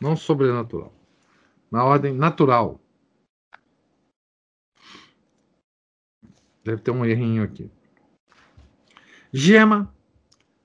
não 0.00 0.16
sobrenatural. 0.16 0.90
Na 1.70 1.84
ordem 1.84 2.14
natural. 2.14 2.80
Deve 6.64 6.80
ter 6.80 6.92
um 6.92 7.04
errinho 7.04 7.42
aqui. 7.42 7.70
Gema, 9.30 9.94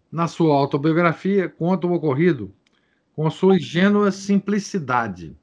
na 0.10 0.30
sua 0.30 0.56
autobiografia, 0.56 1.50
conta 1.50 1.86
o 1.86 1.92
ocorrido 1.92 2.56
com 3.14 3.30
sua 3.30 3.58
ingênua 3.58 4.14
simplicidade. 4.14 5.38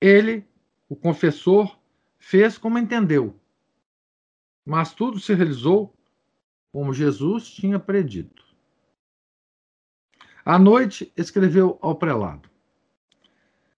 Ele, 0.00 0.44
o 0.88 0.96
confessor, 0.96 1.80
fez 2.22 2.56
como 2.56 2.78
entendeu, 2.78 3.36
mas 4.64 4.94
tudo 4.94 5.18
se 5.18 5.34
realizou 5.34 5.92
como 6.70 6.94
Jesus 6.94 7.50
tinha 7.50 7.80
predito. 7.80 8.44
À 10.44 10.56
noite, 10.56 11.12
escreveu 11.16 11.78
ao 11.82 11.96
prelado: 11.96 12.48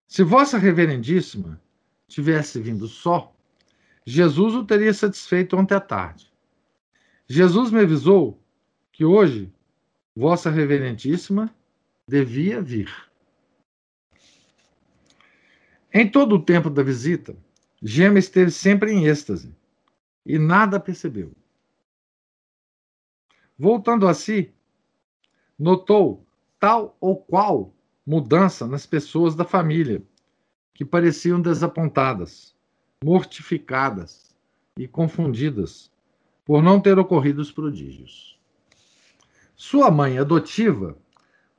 Se 0.07 0.23
Vossa 0.23 0.59
Reverendíssima 0.59 1.59
tivesse 2.07 2.61
vindo 2.61 2.87
só, 2.87 3.35
Jesus 4.07 4.55
o 4.55 4.65
teria 4.65 4.93
satisfeito 4.93 5.57
ontem 5.57 5.75
à 5.75 5.81
tarde. 5.81 6.31
Jesus 7.27 7.71
me 7.71 7.81
avisou 7.81 8.39
que 8.93 9.07
hoje 9.07 9.51
Vossa 10.15 10.51
Reverentíssima 10.51 11.53
devia 12.07 12.61
vir. 12.61 12.93
Em 15.91 16.09
todo 16.09 16.35
o 16.37 16.45
tempo 16.45 16.69
da 16.69 16.83
visita, 16.83 17.35
Gema 17.87 18.19
esteve 18.19 18.51
sempre 18.51 18.93
em 18.93 19.05
êxtase 19.05 19.55
e 20.25 20.39
nada 20.39 20.81
percebeu. 20.81 21.33
Voltando 23.59 24.09
a 24.09 24.15
si, 24.15 24.51
notou 25.59 26.25
tal 26.59 26.97
ou 26.99 27.15
qual 27.15 27.75
mudança 28.07 28.67
nas 28.67 28.87
pessoas 28.87 29.35
da 29.35 29.45
família, 29.45 30.03
que 30.73 30.83
pareciam 30.83 31.39
desapontadas, 31.39 32.57
mortificadas 33.05 34.35
e 34.79 34.89
confundidas 34.89 35.93
por 36.43 36.63
não 36.63 36.81
ter 36.81 36.99
ocorrido 36.99 37.43
os 37.43 37.53
prodígios. 37.53 38.41
Sua 39.55 39.91
mãe 39.91 40.17
adotiva, 40.17 40.97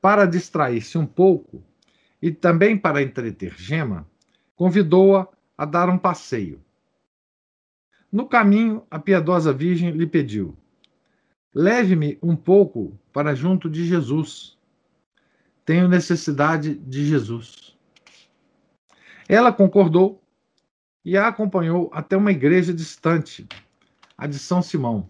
para 0.01 0.25
distrair-se 0.25 0.97
um 0.97 1.05
pouco 1.05 1.63
e 2.19 2.31
também 2.31 2.75
para 2.75 3.03
entreter 3.03 3.53
Gema, 3.55 4.09
convidou-a 4.55 5.34
a 5.57 5.65
dar 5.65 5.89
um 5.89 5.97
passeio. 5.97 6.61
No 8.11 8.27
caminho, 8.27 8.85
a 8.89 8.99
piedosa 8.99 9.51
Virgem 9.51 9.91
lhe 9.91 10.07
pediu: 10.07 10.55
Leve-me 11.53 12.17
um 12.21 12.35
pouco 12.35 12.97
para 13.11 13.35
junto 13.35 13.69
de 13.69 13.85
Jesus. 13.85 14.57
Tenho 15.65 15.87
necessidade 15.87 16.75
de 16.75 17.05
Jesus. 17.05 17.75
Ela 19.27 19.51
concordou 19.51 20.21
e 21.03 21.17
a 21.17 21.27
acompanhou 21.27 21.89
até 21.93 22.15
uma 22.15 22.31
igreja 22.31 22.73
distante, 22.73 23.47
a 24.17 24.27
de 24.27 24.39
São 24.39 24.61
Simão. 24.61 25.09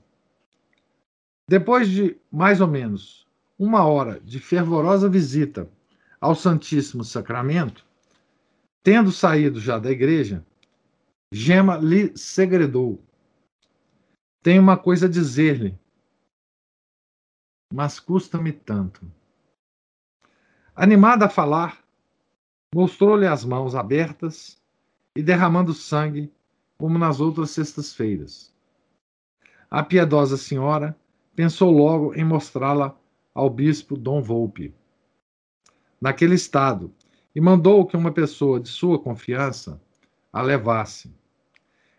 Depois 1.47 1.89
de 1.89 2.17
mais 2.31 2.59
ou 2.59 2.67
menos 2.67 3.27
uma 3.57 3.85
hora 3.85 4.19
de 4.21 4.39
fervorosa 4.39 5.07
visita 5.09 5.69
ao 6.19 6.35
Santíssimo 6.35 7.03
Sacramento, 7.03 7.85
tendo 8.85 9.11
saído 9.11 9.59
já 9.59 9.77
da 9.77 9.91
igreja, 9.91 10.45
Gema 11.33 11.75
lhe 11.75 12.17
segredou: 12.17 13.03
Tenho 14.41 14.61
uma 14.61 14.77
coisa 14.77 15.07
a 15.07 15.09
dizer-lhe 15.09 15.77
mas 17.75 17.99
custa-me 17.99 18.53
tanto. 18.53 19.05
Animada 20.73 21.25
a 21.25 21.29
falar, 21.29 21.83
mostrou-lhe 22.73 23.27
as 23.27 23.43
mãos 23.43 23.75
abertas 23.75 24.61
e 25.13 25.21
derramando 25.21 25.73
sangue, 25.73 26.31
como 26.77 26.97
nas 26.97 27.19
outras 27.19 27.51
sextas-feiras. 27.51 28.53
A 29.69 29.83
piedosa 29.83 30.37
senhora 30.37 30.95
pensou 31.35 31.69
logo 31.69 32.13
em 32.13 32.23
mostrá-la 32.23 32.97
ao 33.33 33.49
bispo 33.49 33.97
Dom 33.97 34.21
Volpe. 34.21 34.73
Naquele 35.99 36.35
estado, 36.35 36.93
e 37.35 37.41
mandou 37.41 37.85
que 37.85 37.97
uma 37.97 38.11
pessoa 38.11 38.59
de 38.59 38.69
sua 38.69 38.97
confiança 38.97 39.81
a 40.31 40.41
levasse. 40.41 41.13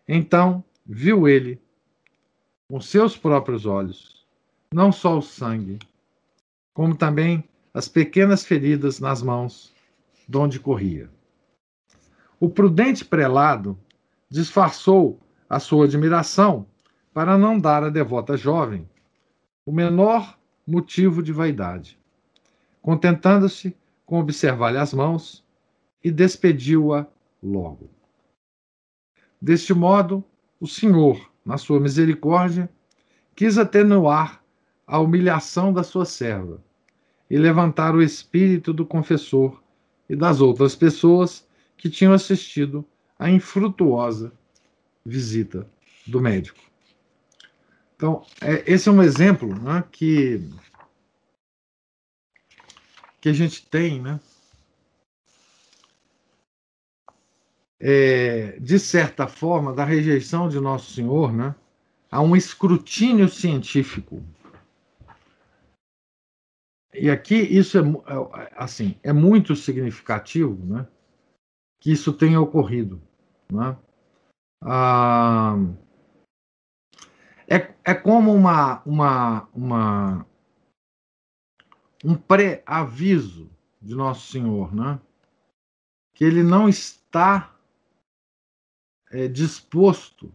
Então, 0.09 0.65
viu 0.85 1.29
ele, 1.29 1.61
com 2.69 2.81
seus 2.81 3.17
próprios 3.17 3.67
olhos, 3.67 4.27
não 4.73 4.91
só 4.91 5.19
o 5.19 5.23
sangue, 5.23 5.79
como 6.73 6.97
também 6.97 7.45
as 7.75 7.89
pequenas 7.89 8.45
feridas 8.45 8.99
nas 8.99 9.23
mãos, 9.23 9.75
de 10.27 10.37
onde 10.39 10.59
corria. 10.59 11.11
O 12.41 12.49
prudente 12.49 13.05
prelado 13.05 13.79
disfarçou 14.29 15.21
a 15.49 15.61
sua 15.61 15.85
admiração 15.85 16.67
para 17.13 17.39
não 17.39 17.59
dar 17.59 17.85
à 17.85 17.91
devota 17.91 18.37
jovem 18.37 18.89
o 19.65 19.73
menor 19.73 20.39
motivo 20.67 21.23
de 21.23 21.33
vaidade, 21.33 21.99
contentando-se 22.83 23.77
com 24.07 24.21
observar-lhe 24.21 24.79
as 24.79 24.95
mãos 24.95 25.45
e 26.03 26.11
despediu-a 26.11 27.07
logo. 27.43 27.91
Deste 29.43 29.75
modo, 29.75 30.25
o 30.59 30.67
Senhor, 30.67 31.31
na 31.45 31.59
sua 31.59 31.79
misericórdia, 31.79 32.71
quis 33.35 33.59
atenuar 33.59 34.43
a 34.87 34.99
humilhação 34.99 35.73
da 35.73 35.83
sua 35.83 36.05
serva 36.05 36.63
e 37.29 37.37
levantar 37.37 37.95
o 37.95 38.03
espírito 38.03 38.73
do 38.73 38.87
confessor 38.87 39.61
e 40.09 40.15
das 40.15 40.41
outras 40.41 40.77
pessoas 40.77 41.47
que 41.77 41.91
tinham 41.91 42.13
assistido 42.13 42.85
à 43.19 43.29
infrutuosa 43.29 44.33
visita 45.05 45.69
do 46.07 46.21
médico. 46.21 46.61
Então, 47.97 48.25
é, 48.41 48.63
esse 48.67 48.89
é 48.89 48.93
um 48.93 49.03
exemplo 49.03 49.55
né, 49.61 49.83
que, 49.91 50.43
que 53.27 53.31
a 53.31 53.33
gente 53.33 53.67
tem, 53.67 54.01
né, 54.01 54.21
é, 57.81 58.57
de 58.61 58.79
certa 58.79 59.27
forma, 59.27 59.73
da 59.73 59.85
rejeição 59.85 60.49
de 60.49 60.61
Nosso 60.61 60.93
Senhor 60.93 61.33
né, 61.33 61.53
a 62.09 62.21
um 62.21 62.37
escrutínio 62.37 63.29
científico 63.29 64.23
e 66.95 67.11
aqui 67.11 67.35
isso 67.35 67.77
é, 67.77 67.83
é 67.83 68.53
assim 68.57 68.97
é 69.03 69.13
muito 69.13 69.57
significativo, 69.57 70.65
né? 70.65 70.87
Que 71.81 71.91
isso 71.91 72.13
tenha 72.13 72.41
ocorrido, 72.41 73.03
né? 73.53 73.77
Ah, 74.63 75.57
é, 77.49 77.75
é 77.85 77.95
como 77.95 78.33
uma, 78.33 78.83
uma, 78.87 79.49
uma 79.53 80.27
um 82.07 82.15
pré-aviso 82.15 83.51
de 83.83 83.97
Nosso 83.97 84.31
Senhor, 84.31 84.73
né? 84.73 85.01
Que 86.15 86.25
ele 86.25 86.45
não 86.45 86.69
está 86.69 87.53
é, 89.11 89.27
disposto 89.27 90.33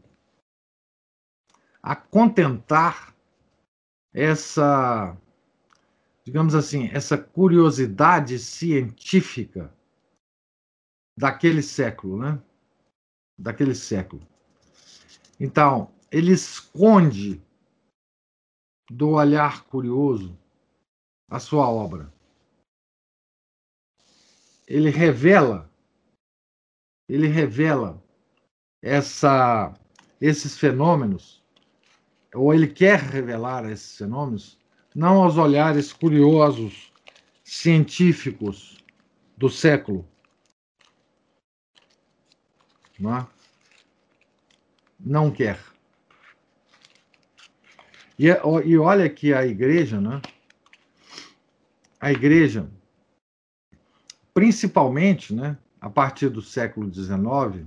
a 1.82 1.96
contentar 1.96 3.16
essa 4.14 5.18
digamos 6.26 6.54
assim, 6.54 6.90
essa 6.94 7.18
curiosidade 7.18 8.38
científica 8.38 9.74
daquele 11.18 11.64
século, 11.64 12.18
né? 12.18 12.42
Daquele 13.38 13.74
século. 13.74 14.22
Então, 15.40 15.92
ele 16.12 16.32
esconde 16.32 17.42
do 18.90 19.12
olhar 19.12 19.64
curioso 19.64 20.38
a 21.32 21.40
sua 21.40 21.70
obra. 21.70 22.12
Ele 24.68 24.90
revela, 24.90 25.72
ele 27.08 27.28
revela 27.28 28.04
essa, 28.82 29.74
esses 30.20 30.58
fenômenos, 30.58 31.42
ou 32.36 32.54
ele 32.54 32.68
quer 32.68 33.00
revelar 33.00 33.70
esses 33.70 33.98
fenômenos 33.98 34.60
não 34.94 35.24
aos 35.24 35.38
olhares 35.38 35.94
curiosos, 35.94 36.92
científicos 37.46 38.78
do 39.38 39.50
século. 39.50 40.06
Não, 43.00 43.18
é? 43.18 43.28
não 45.00 45.32
quer. 45.32 45.60
E, 48.20 48.28
e 48.66 48.78
olha 48.78 49.10
que 49.10 49.34
a 49.34 49.46
igreja, 49.46 50.00
né? 50.00 50.22
A 52.02 52.12
igreja, 52.12 52.68
principalmente, 54.34 55.36
né? 55.36 55.56
A 55.80 55.90
partir 55.90 56.30
do 56.30 56.42
século 56.42 56.92
XIX, 56.92 57.66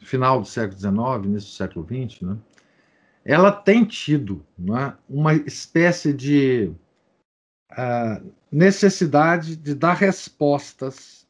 final 0.00 0.40
do 0.40 0.46
século 0.46 0.78
XIX, 0.78 1.26
início 1.26 1.50
do 1.50 1.54
século 1.56 1.84
XX, 1.84 2.22
né? 2.22 2.38
ela 3.24 3.50
tem 3.50 3.84
tido 3.84 4.46
é, 4.60 4.96
uma 5.08 5.34
espécie 5.34 6.12
de 6.12 6.72
uh, 7.72 8.32
necessidade 8.50 9.56
de 9.56 9.74
dar 9.74 9.94
respostas 9.94 11.26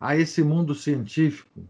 a 0.00 0.16
esse 0.16 0.42
mundo 0.42 0.74
científico 0.74 1.62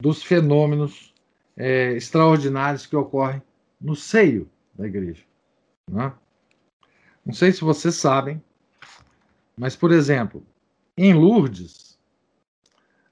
dos 0.00 0.22
fenômenos 0.22 1.14
é, 1.56 1.92
extraordinários 1.92 2.86
que 2.86 2.96
ocorrem 2.96 3.42
no 3.80 3.94
seio 3.94 4.50
da 4.74 4.86
igreja. 4.86 5.22
É? 5.94 6.21
Não 7.24 7.32
sei 7.32 7.52
se 7.52 7.62
vocês 7.62 7.94
sabem, 7.94 8.42
mas, 9.56 9.76
por 9.76 9.92
exemplo, 9.92 10.44
em 10.96 11.14
Lourdes, 11.14 11.98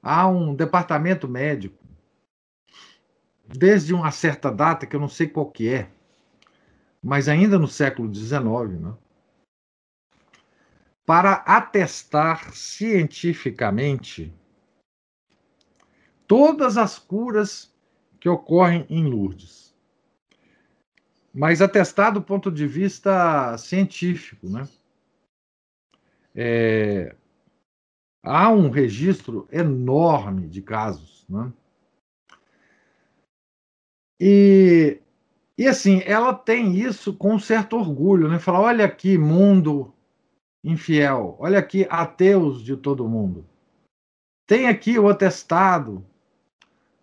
há 0.02 0.26
um 0.26 0.54
departamento 0.54 1.28
médico 1.28 1.78
desde 3.46 3.94
uma 3.94 4.10
certa 4.10 4.50
data, 4.50 4.86
que 4.86 4.94
eu 4.94 5.00
não 5.00 5.08
sei 5.08 5.28
qual 5.28 5.50
que 5.50 5.68
é, 5.68 5.90
mas 7.02 7.28
ainda 7.28 7.58
no 7.58 7.68
século 7.68 8.12
XIX, 8.12 8.80
né, 8.80 8.94
para 11.04 11.34
atestar 11.46 12.52
cientificamente 12.54 14.32
todas 16.26 16.76
as 16.76 16.98
curas 16.98 17.74
que 18.20 18.28
ocorrem 18.28 18.86
em 18.88 19.04
Lourdes. 19.04 19.69
Mas 21.32 21.62
atestado 21.62 22.20
do 22.20 22.26
ponto 22.26 22.50
de 22.50 22.66
vista 22.66 23.56
científico, 23.56 24.48
né? 24.48 24.68
É, 26.34 27.14
há 28.22 28.50
um 28.50 28.68
registro 28.70 29.48
enorme 29.50 30.48
de 30.48 30.60
casos, 30.62 31.24
né? 31.28 31.52
E, 34.20 35.00
e 35.56 35.66
assim, 35.66 36.02
ela 36.04 36.34
tem 36.34 36.76
isso 36.76 37.14
com 37.14 37.34
um 37.34 37.38
certo 37.38 37.76
orgulho, 37.76 38.28
né? 38.28 38.38
Falar, 38.38 38.60
olha 38.60 38.84
aqui, 38.84 39.16
mundo 39.16 39.94
infiel, 40.62 41.36
olha 41.38 41.58
aqui, 41.58 41.86
ateus 41.88 42.62
de 42.62 42.76
todo 42.76 43.08
mundo. 43.08 43.46
Tem 44.46 44.68
aqui 44.68 44.98
o 44.98 45.08
atestado 45.08 46.04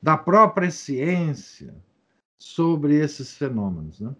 da 0.01 0.17
própria 0.17 0.69
ciência 0.69 1.73
sobre 2.41 2.95
esses 2.95 3.35
fenômenos. 3.35 3.99
Né? 3.99 4.15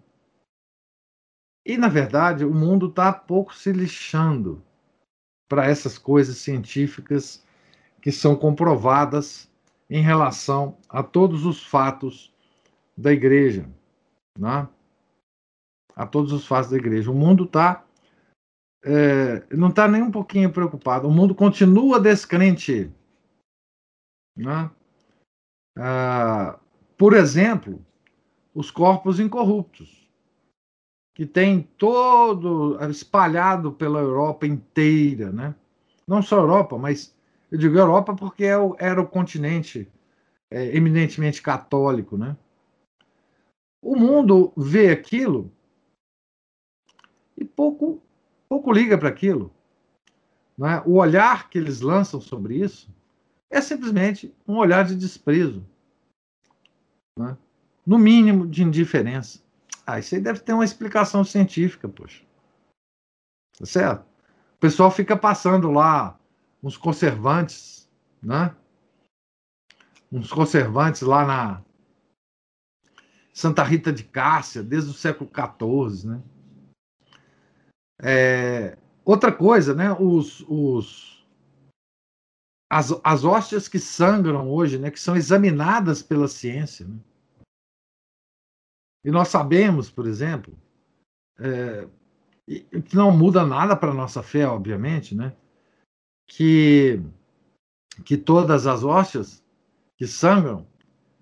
E, 1.66 1.76
na 1.76 1.88
verdade, 1.88 2.44
o 2.44 2.54
mundo 2.54 2.86
está 2.86 3.12
pouco 3.12 3.54
se 3.54 3.72
lixando 3.72 4.62
para 5.48 5.66
essas 5.66 5.98
coisas 5.98 6.38
científicas 6.38 7.44
que 8.00 8.12
são 8.12 8.36
comprovadas 8.36 9.50
em 9.88 10.02
relação 10.02 10.76
a 10.88 11.02
todos 11.02 11.46
os 11.46 11.64
fatos 11.64 12.32
da 12.96 13.12
igreja. 13.12 13.68
Né? 14.38 14.68
A 15.96 16.06
todos 16.06 16.32
os 16.32 16.46
fatos 16.46 16.70
da 16.70 16.76
igreja. 16.76 17.10
O 17.10 17.14
mundo 17.14 17.44
está. 17.44 17.84
É, 18.84 19.44
não 19.56 19.68
está 19.68 19.88
nem 19.88 20.02
um 20.02 20.10
pouquinho 20.10 20.52
preocupado. 20.52 21.08
O 21.08 21.10
mundo 21.10 21.34
continua 21.34 21.98
descrente 21.98 22.92
né? 24.38 24.70
Ah, 25.76 26.58
por 26.96 27.14
exemplo, 27.14 27.84
os 28.58 28.72
corpos 28.72 29.20
incorruptos, 29.20 30.10
que 31.14 31.24
tem 31.24 31.62
todo 31.62 32.76
espalhado 32.90 33.70
pela 33.70 34.00
Europa 34.00 34.48
inteira, 34.48 35.30
né? 35.30 35.54
não 36.04 36.20
só 36.20 36.38
Europa, 36.38 36.76
mas 36.76 37.16
eu 37.52 37.56
digo 37.56 37.78
Europa 37.78 38.16
porque 38.16 38.42
é 38.42 38.56
era 38.80 39.00
o 39.00 39.06
continente 39.06 39.88
é, 40.50 40.76
eminentemente 40.76 41.40
católico. 41.40 42.18
Né? 42.18 42.36
O 43.80 43.94
mundo 43.94 44.52
vê 44.56 44.90
aquilo 44.90 45.52
e 47.36 47.44
pouco, 47.44 48.02
pouco 48.48 48.72
liga 48.72 48.98
para 48.98 49.08
aquilo. 49.08 49.54
Né? 50.58 50.82
O 50.84 50.94
olhar 50.94 51.48
que 51.48 51.58
eles 51.58 51.80
lançam 51.80 52.20
sobre 52.20 52.56
isso 52.56 52.92
é 53.48 53.60
simplesmente 53.60 54.34
um 54.48 54.56
olhar 54.56 54.84
de 54.84 54.96
desprezo. 54.96 55.64
Né? 57.16 57.38
No 57.88 57.98
mínimo 57.98 58.46
de 58.46 58.62
indiferença. 58.62 59.42
Ah, 59.86 59.98
isso 59.98 60.14
aí 60.14 60.20
deve 60.20 60.40
ter 60.40 60.52
uma 60.52 60.64
explicação 60.64 61.24
científica, 61.24 61.88
poxa. 61.88 62.22
Tá 63.58 63.64
certo? 63.64 64.02
O 64.02 64.58
pessoal 64.60 64.90
fica 64.90 65.16
passando 65.16 65.70
lá 65.70 66.20
uns 66.62 66.76
conservantes, 66.76 67.88
né? 68.22 68.54
Uns 70.12 70.30
conservantes 70.30 71.00
lá 71.00 71.24
na 71.24 71.64
Santa 73.32 73.62
Rita 73.62 73.90
de 73.90 74.04
Cássia, 74.04 74.62
desde 74.62 74.90
o 74.90 74.92
século 74.92 75.30
XIV, 75.30 76.08
né? 76.10 76.22
É, 78.02 78.76
outra 79.02 79.32
coisa, 79.32 79.74
né? 79.74 79.96
Os, 79.98 80.44
os 80.46 81.26
as, 82.68 82.92
as 83.02 83.24
hóstias 83.24 83.66
que 83.66 83.78
sangram 83.78 84.46
hoje, 84.50 84.78
né, 84.78 84.90
que 84.90 85.00
são 85.00 85.16
examinadas 85.16 86.02
pela 86.02 86.28
ciência. 86.28 86.86
Né? 86.86 86.98
E 89.04 89.10
nós 89.10 89.28
sabemos, 89.28 89.90
por 89.90 90.06
exemplo, 90.06 90.56
é, 91.38 91.86
que 92.46 92.96
não 92.96 93.16
muda 93.16 93.44
nada 93.44 93.76
para 93.76 93.90
a 93.90 93.94
nossa 93.94 94.22
fé, 94.22 94.46
obviamente, 94.46 95.14
né, 95.14 95.34
que, 96.26 97.00
que 98.04 98.16
todas 98.16 98.66
as 98.66 98.84
hóstias 98.84 99.44
que 99.96 100.06
sangram, 100.06 100.66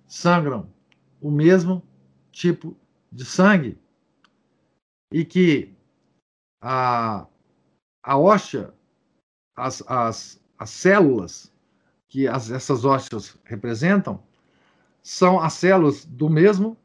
sangram 0.07 0.69
o 1.21 1.31
mesmo 1.31 1.83
tipo 2.31 2.77
de 3.11 3.25
sangue. 3.25 3.79
E 5.13 5.25
que 5.25 5.75
a, 6.61 7.27
a 8.03 8.19
hóstia, 8.19 8.75
as, 9.57 9.83
as, 9.89 10.43
as 10.59 10.71
células 10.71 11.53
que 12.09 12.29
as, 12.29 12.51
essas 12.51 12.85
hóstias 12.85 13.39
representam 13.45 14.23
são 15.03 15.41
as 15.41 15.55
células 15.55 16.05
do 16.05 16.29
mesmo, 16.29 16.77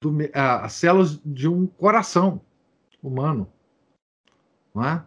do, 0.00 0.16
as 0.32 0.72
células 0.74 1.20
de 1.24 1.48
um 1.48 1.66
coração 1.66 2.40
humano, 3.02 3.50
não 4.74 4.84
é? 4.84 5.04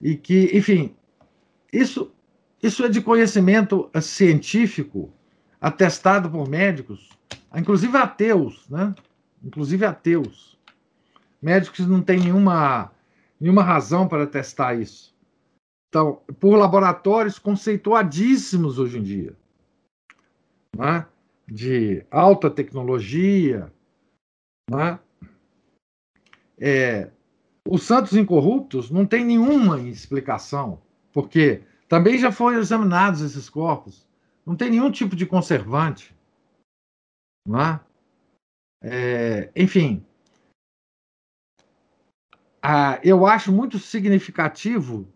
E 0.00 0.16
que, 0.16 0.50
enfim, 0.56 0.94
isso, 1.72 2.12
isso 2.62 2.84
é 2.84 2.88
de 2.88 3.00
conhecimento 3.00 3.90
científico 4.02 5.12
atestado 5.60 6.30
por 6.30 6.48
médicos, 6.48 7.08
inclusive 7.54 7.96
ateus, 7.96 8.68
né? 8.68 8.94
Inclusive 9.42 9.84
ateus. 9.84 10.58
Médicos 11.40 11.86
não 11.86 12.02
têm 12.02 12.20
nenhuma, 12.20 12.92
nenhuma 13.40 13.62
razão 13.62 14.08
para 14.08 14.26
testar 14.26 14.74
isso. 14.74 15.14
Então, 15.88 16.22
por 16.40 16.56
laboratórios 16.56 17.38
conceituadíssimos 17.38 18.78
hoje 18.78 18.98
em 18.98 19.02
dia, 19.02 19.36
né? 20.76 21.06
de 21.46 22.04
alta 22.10 22.50
tecnologia. 22.50 23.72
Né? 24.70 24.98
É, 26.58 27.10
os 27.68 27.82
santos 27.82 28.14
incorruptos 28.14 28.90
não 28.90 29.06
tem 29.06 29.24
nenhuma 29.24 29.80
explicação, 29.80 30.82
porque 31.12 31.62
também 31.88 32.18
já 32.18 32.30
foram 32.32 32.58
examinados 32.58 33.20
esses 33.20 33.48
corpos, 33.48 34.06
não 34.44 34.56
tem 34.56 34.70
nenhum 34.70 34.90
tipo 34.90 35.16
de 35.16 35.26
conservante. 35.26 36.14
Não 37.46 37.60
é? 37.60 37.80
Enfim, 39.54 40.04
ah, 42.66 42.98
eu 43.04 43.26
acho 43.26 43.52
muito 43.52 43.78
significativo 43.78 45.06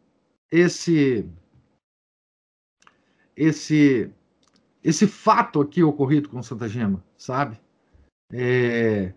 esse 0.50 1.26
esse 3.34 4.12
esse 4.84 5.06
fato 5.06 5.58
aqui 5.62 5.82
ocorrido 5.82 6.28
com 6.28 6.42
Santa 6.42 6.68
Gema, 6.68 7.02
sabe? 7.16 7.58
É, 8.30 9.14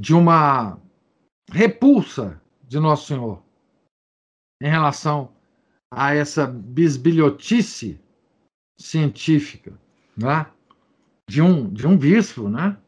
de 0.00 0.14
uma 0.14 0.80
repulsa 1.52 2.42
de 2.66 2.80
Nosso 2.80 3.08
Senhor 3.08 3.44
em 4.62 4.66
relação 4.66 5.30
a 5.92 6.14
essa 6.14 6.46
bisbilhotice 6.46 8.00
científica, 8.80 9.78
né? 10.16 10.50
De 11.28 11.42
um 11.42 11.70
de 11.70 11.86
um 11.86 11.98
bispo, 11.98 12.48
né? 12.48 12.80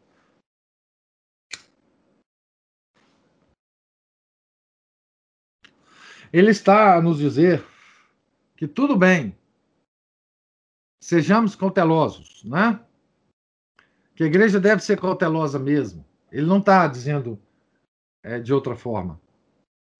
Ele 6.32 6.50
está 6.50 6.96
a 6.96 7.02
nos 7.02 7.18
dizer 7.18 7.62
que 8.56 8.66
tudo 8.66 8.96
bem, 8.96 9.36
sejamos 11.04 11.54
cautelosos, 11.54 12.42
né? 12.44 12.82
Que 14.16 14.24
a 14.24 14.26
igreja 14.26 14.58
deve 14.58 14.82
ser 14.82 14.98
cautelosa 14.98 15.58
mesmo. 15.58 16.10
Ele 16.32 16.46
não 16.46 16.58
está 16.58 16.88
dizendo 16.88 17.38
é, 18.22 18.40
de 18.40 18.54
outra 18.54 18.74
forma, 18.74 19.20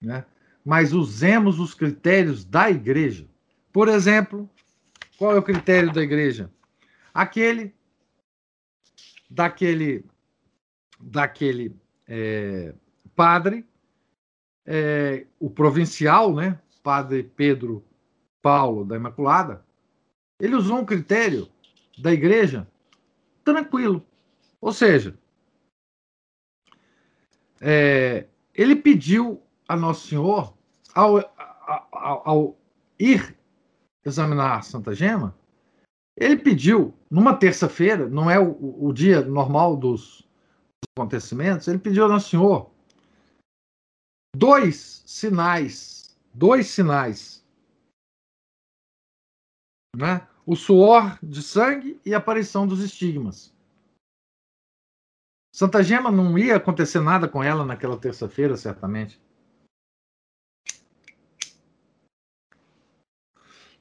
né? 0.01 0.25
Mas 0.65 0.93
usemos 0.93 1.61
os 1.61 1.75
critérios 1.75 2.45
da 2.45 2.71
igreja. 2.71 3.29
Por 3.71 3.89
exemplo, 3.89 4.49
qual 5.19 5.33
é 5.33 5.39
o 5.39 5.43
critério 5.43 5.93
da 5.93 6.03
igreja? 6.03 6.51
Aquele 7.13 7.75
daquele 9.29 10.05
daquele 10.99 11.77
é, 12.07 12.75
padre, 13.15 13.67
é, 14.65 15.27
o 15.39 15.51
provincial, 15.51 16.35
né? 16.35 16.59
Padre 16.83 17.25
Pedro 17.25 17.85
Paulo 18.41 18.85
da 18.85 18.97
Imaculada, 18.97 19.65
ele 20.41 20.57
usou 20.57 20.79
um 20.79 20.85
critério 20.85 21.49
da 21.99 22.13
igreja 22.13 22.67
tranquilo. 23.45 24.05
Ou 24.61 24.73
seja, 24.73 25.19
é, 27.63 28.27
ele 28.53 28.75
pediu 28.77 29.41
a 29.69 29.77
Nosso 29.77 30.09
Senhor, 30.09 30.53
ao, 30.95 31.19
ao, 31.93 32.29
ao, 32.29 32.59
ir 32.99 33.37
examinar 34.05 34.65
Santa 34.65 34.95
Gema, 34.95 35.35
ele 36.17 36.37
pediu, 36.37 36.93
numa 37.11 37.35
terça-feira, 37.35 38.09
não 38.09 38.31
é 38.31 38.39
o, 38.39 38.87
o 38.87 38.93
dia 38.93 39.23
normal 39.23 39.77
dos 39.77 40.29
acontecimentos, 40.99 41.69
ele 41.69 41.79
pediu 41.79 42.05
a 42.05 42.09
Nosso 42.09 42.31
Senhor 42.31 42.71
dois 44.37 45.03
sinais, 45.07 46.19
dois 46.35 46.67
sinais 46.67 47.43
né? 49.97 50.27
o 50.47 50.57
suor 50.57 51.19
de 51.23 51.43
sangue 51.43 52.01
e 52.05 52.15
a 52.15 52.19
aparição 52.19 52.67
dos 52.67 52.81
estigmas. 52.81 53.52
Santa 55.55 55.83
Gema 55.83 56.11
não 56.11 56.39
ia 56.39 56.57
acontecer 56.57 57.01
nada 57.01 57.29
com 57.29 57.45
ela 57.45 57.63
naquela 57.65 57.99
terça-feira, 57.99 58.57
certamente. 58.57 59.21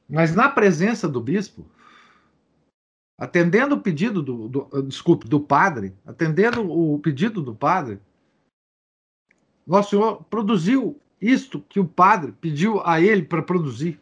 Mas 0.08 0.36
na 0.36 0.50
presença 0.50 1.08
do 1.08 1.22
bispo, 1.22 1.66
atendendo 3.18 3.76
o 3.76 3.82
pedido 3.82 4.22
do, 4.22 4.50
do 4.50 4.84
desculpe, 4.84 5.26
do 5.26 5.40
padre, 5.40 5.96
atendendo 6.06 6.70
o 6.70 7.00
pedido 7.00 7.42
do 7.42 7.56
padre, 7.56 8.02
nosso 9.66 9.92
Senhor 9.92 10.22
produziu 10.26 11.00
isto 11.22 11.62
que 11.62 11.80
o 11.80 11.88
padre 11.88 12.34
pediu 12.34 12.86
a 12.86 13.00
ele 13.00 13.24
para 13.24 13.42
produzir. 13.42 13.98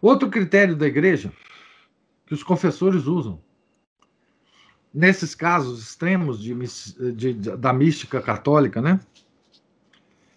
Outro 0.00 0.30
critério 0.30 0.76
da 0.76 0.86
igreja 0.86 1.32
que 2.30 2.34
os 2.34 2.44
confessores 2.44 3.06
usam, 3.06 3.42
nesses 4.94 5.34
casos 5.34 5.82
extremos 5.82 6.40
de, 6.40 6.54
de, 7.12 7.34
de, 7.34 7.56
da 7.56 7.72
mística 7.72 8.22
católica, 8.22 8.80
né? 8.80 9.00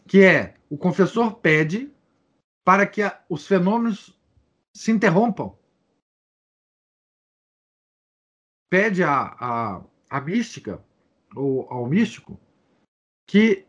Que 0.08 0.24
é 0.24 0.56
o 0.72 0.76
confessor 0.76 1.36
pede 1.36 1.94
para 2.66 2.88
que 2.88 3.04
a, 3.04 3.24
os 3.30 3.46
fenômenos 3.46 4.20
se 4.76 4.92
interrompam. 4.92 5.56
Pede 8.72 9.04
a, 9.04 9.38
a, 9.40 9.84
a 10.10 10.20
mística, 10.20 10.84
ou 11.36 11.70
ao 11.70 11.86
místico, 11.86 12.40
que 13.28 13.68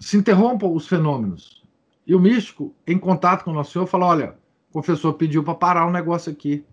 se 0.00 0.16
interrompam 0.16 0.72
os 0.72 0.88
fenômenos. 0.88 1.62
E 2.06 2.14
o 2.14 2.18
místico, 2.18 2.74
em 2.86 2.98
contato 2.98 3.44
com 3.44 3.50
o 3.50 3.54
Nosso 3.54 3.72
Senhor, 3.72 3.86
fala: 3.86 4.06
olha, 4.06 4.47
o 4.68 4.72
confessor 4.72 5.14
pediu 5.14 5.42
para 5.42 5.54
parar 5.54 5.86
o 5.86 5.92
negócio 5.92 6.32
aqui. 6.32 6.64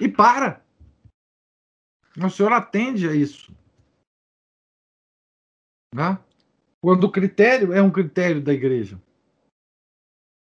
E 0.00 0.08
para. 0.08 0.64
O 2.16 2.30
Senhor 2.30 2.52
atende 2.52 3.08
a 3.08 3.14
isso. 3.14 3.54
Né? 5.94 6.18
Quando 6.80 7.04
o 7.04 7.12
critério 7.12 7.72
é 7.72 7.82
um 7.82 7.90
critério 7.90 8.42
da 8.42 8.52
igreja. 8.52 9.00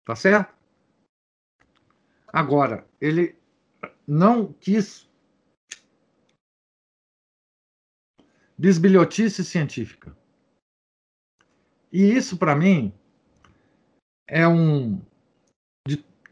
Tá 0.04 0.16
certo? 0.16 0.54
Agora, 2.32 2.86
ele 3.00 3.36
não 4.06 4.52
quis 4.52 5.08
bisbilhotice 8.58 9.44
científica. 9.44 10.16
E 11.92 12.02
isso, 12.02 12.36
para 12.36 12.54
mim, 12.54 12.92
é 14.26 14.46
um 14.46 15.00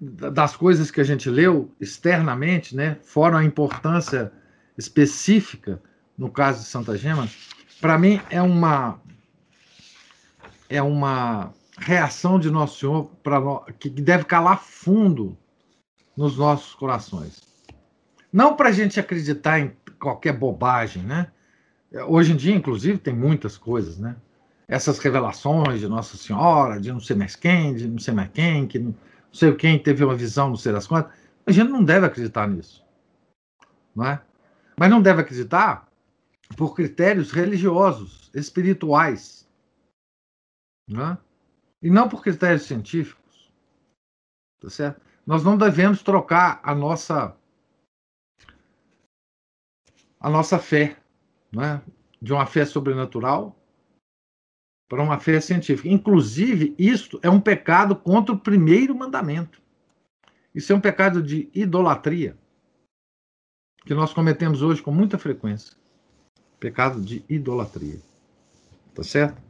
das 0.01 0.57
coisas 0.57 0.91
que 0.91 1.01
a 1.01 1.05
gente 1.05 1.31
leu 1.31 1.73
externamente, 1.81 2.75
né, 2.75 2.99
fora 3.03 3.39
a 3.39 3.45
importância 3.45 4.33
específica 4.77 5.81
no 6.17 6.31
caso 6.31 6.61
de 6.61 6.67
Santa 6.67 6.97
Gema, 6.97 7.29
para 7.81 7.99
mim 7.99 8.21
é 8.31 8.41
uma 8.41 9.01
é 10.69 10.83
uma 10.83 11.53
reação 11.79 12.39
de 12.39 12.51
Nosso 12.51 12.81
Senhor 12.81 13.11
para 13.23 13.41
que 13.79 13.89
deve 13.89 14.25
calar 14.25 14.61
fundo 14.63 15.37
nos 16.17 16.37
nossos 16.37 16.75
corações. 16.75 17.43
Não 18.33 18.57
para 18.57 18.71
a 18.71 18.73
gente 18.73 18.99
acreditar 18.99 19.61
em 19.61 19.73
qualquer 19.99 20.33
bobagem, 20.33 21.03
né? 21.03 21.29
Hoje 22.09 22.33
em 22.33 22.37
dia, 22.37 22.55
inclusive, 22.55 22.99
tem 22.99 23.15
muitas 23.15 23.57
coisas, 23.57 23.99
né? 23.99 24.17
Essas 24.67 24.99
revelações 24.99 25.81
de 25.81 25.89
Nossa 25.89 26.17
Senhora, 26.17 26.81
de 26.81 26.91
não 26.91 27.01
sei 27.01 27.15
mais 27.15 27.37
quem, 27.37 27.75
de 27.75 27.87
não 27.87 27.99
sei 27.99 28.15
mais 28.15 28.31
quem, 28.33 28.67
que 28.67 28.79
não 28.79 28.95
sei 29.35 29.55
quem 29.55 29.83
teve 29.83 30.05
uma 30.05 30.15
visão, 30.15 30.49
não 30.49 30.57
sei 30.57 30.73
das 30.73 30.87
quantas. 30.87 31.13
A 31.45 31.53
gente 31.53 31.71
não 31.71 31.85
deve 31.85 32.07
acreditar 32.07 32.49
nisso, 32.49 32.85
não 33.95 34.07
é? 34.07 34.23
Mas 34.79 34.89
não 34.89 35.03
deve 35.03 35.21
acreditar 35.21 35.89
por 36.57 36.75
critérios 36.75 37.33
religiosos, 37.33 38.31
espirituais, 38.33 39.49
não 40.89 41.13
é? 41.13 41.19
e 41.83 41.91
não 41.91 42.09
por 42.09 42.23
critérios 42.23 42.63
científicos. 42.63 43.53
Tá 44.61 44.71
certo? 44.71 45.01
Nós 45.27 45.45
não 45.45 45.59
devemos 45.59 46.03
trocar 46.03 46.61
a 46.63 46.75
nossa 46.75 47.37
a 50.21 50.31
nossa 50.31 50.59
fé, 50.59 50.97
né? 51.53 51.83
de 52.23 52.33
uma 52.33 52.47
fé 52.47 52.65
sobrenatural 52.65 53.55
para 54.95 55.03
uma 55.03 55.19
fé 55.19 55.41
científica. 55.41 55.89
Inclusive, 55.89 56.73
isto 56.79 57.19
é 57.21 57.29
um 57.29 57.41
pecado 57.41 57.97
contra 57.97 58.33
o 58.33 58.39
primeiro 58.39 58.95
mandamento. 58.95 59.61
Isso 60.55 60.73
é 60.73 60.77
um 60.77 60.81
pecado 60.81 61.21
de 61.21 61.49
idolatria 61.53 62.37
que 63.85 63.93
nós 63.93 64.13
cometemos 64.13 64.63
hoje 64.63 64.81
com 64.81 64.93
muita 64.93 65.19
frequência. 65.19 65.77
Pecado 66.61 67.01
de 67.01 67.25
idolatria. 67.29 67.99
Tá 68.95 69.03
certo? 69.03 69.43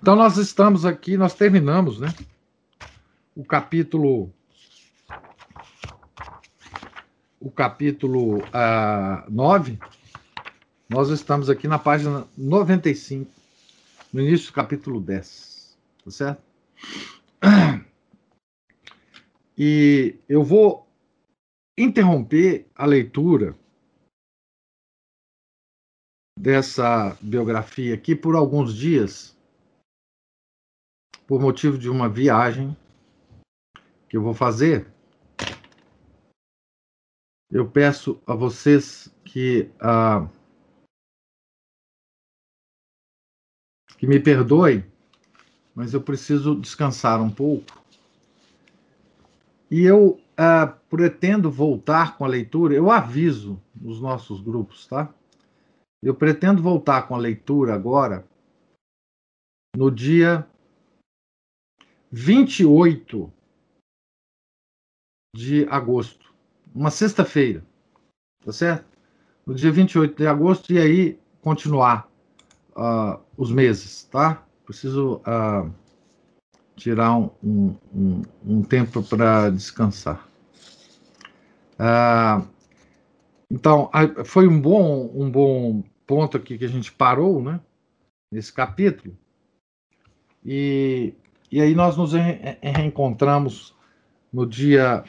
Então 0.00 0.16
nós 0.16 0.38
estamos 0.38 0.86
aqui, 0.86 1.18
nós 1.18 1.34
terminamos, 1.34 2.00
né? 2.00 2.08
O 3.36 3.44
capítulo 3.44 4.32
o 7.38 7.50
capítulo 7.50 8.38
uh, 8.38 8.44
ah, 8.54 9.26
9, 9.28 9.78
nós 10.88 11.10
estamos 11.10 11.50
aqui 11.50 11.68
na 11.68 11.78
página 11.78 12.26
95, 12.36 13.37
no 14.12 14.20
início 14.20 14.48
do 14.48 14.54
capítulo 14.54 15.00
10, 15.00 15.78
tá 16.04 16.10
certo? 16.10 16.42
E 19.60 20.16
eu 20.28 20.44
vou 20.44 20.86
interromper 21.76 22.66
a 22.76 22.86
leitura 22.86 23.58
dessa 26.38 27.18
biografia 27.20 27.94
aqui 27.94 28.14
por 28.14 28.36
alguns 28.36 28.72
dias, 28.72 29.36
por 31.26 31.40
motivo 31.40 31.76
de 31.76 31.90
uma 31.90 32.08
viagem 32.08 32.76
que 34.08 34.16
eu 34.16 34.22
vou 34.22 34.32
fazer, 34.32 34.86
eu 37.50 37.68
peço 37.68 38.20
a 38.26 38.34
vocês 38.34 39.12
que 39.24 39.70
uh, 39.80 40.28
que 43.98 44.06
me 44.06 44.20
perdoem, 44.20 44.84
mas 45.74 45.92
eu 45.92 46.00
preciso 46.00 46.54
descansar 46.54 47.20
um 47.20 47.30
pouco. 47.30 47.82
E 49.70 49.82
eu 49.82 50.10
uh, 50.10 50.72
pretendo 50.88 51.50
voltar 51.50 52.16
com 52.16 52.24
a 52.24 52.28
leitura. 52.28 52.74
Eu 52.74 52.90
aviso 52.90 53.60
nos 53.74 54.00
nossos 54.00 54.40
grupos, 54.40 54.86
tá? 54.86 55.12
Eu 56.02 56.14
pretendo 56.14 56.62
voltar 56.62 57.02
com 57.02 57.14
a 57.14 57.18
leitura 57.18 57.74
agora 57.74 58.24
no 59.76 59.90
dia 59.90 60.48
28 62.10 63.32
de 65.34 65.66
agosto, 65.68 66.32
uma 66.74 66.90
sexta-feira, 66.90 67.64
tá 68.44 68.52
certo? 68.52 68.86
No 69.44 69.54
dia 69.54 69.70
28 69.70 70.16
de 70.16 70.26
agosto, 70.26 70.72
e 70.72 70.78
aí 70.78 71.20
continuar 71.42 72.07
uh, 72.78 73.20
os 73.36 73.50
meses, 73.50 74.04
tá? 74.04 74.42
Preciso 74.64 75.20
uh, 75.26 75.72
tirar 76.76 77.16
um, 77.16 77.30
um, 77.92 78.22
um 78.44 78.62
tempo 78.62 79.02
para 79.02 79.50
descansar. 79.50 80.26
Uh, 81.74 82.46
então, 83.50 83.90
foi 84.24 84.46
um 84.46 84.60
bom, 84.60 85.10
um 85.14 85.30
bom 85.30 85.82
ponto 86.06 86.36
aqui 86.36 86.56
que 86.56 86.64
a 86.64 86.68
gente 86.68 86.92
parou, 86.92 87.42
né? 87.42 87.60
Nesse 88.30 88.52
capítulo. 88.52 89.16
E 90.44 91.14
e 91.50 91.62
aí 91.62 91.74
nós 91.74 91.96
nos 91.96 92.12
reencontramos 92.12 93.74
no 94.30 94.46
dia 94.46 95.02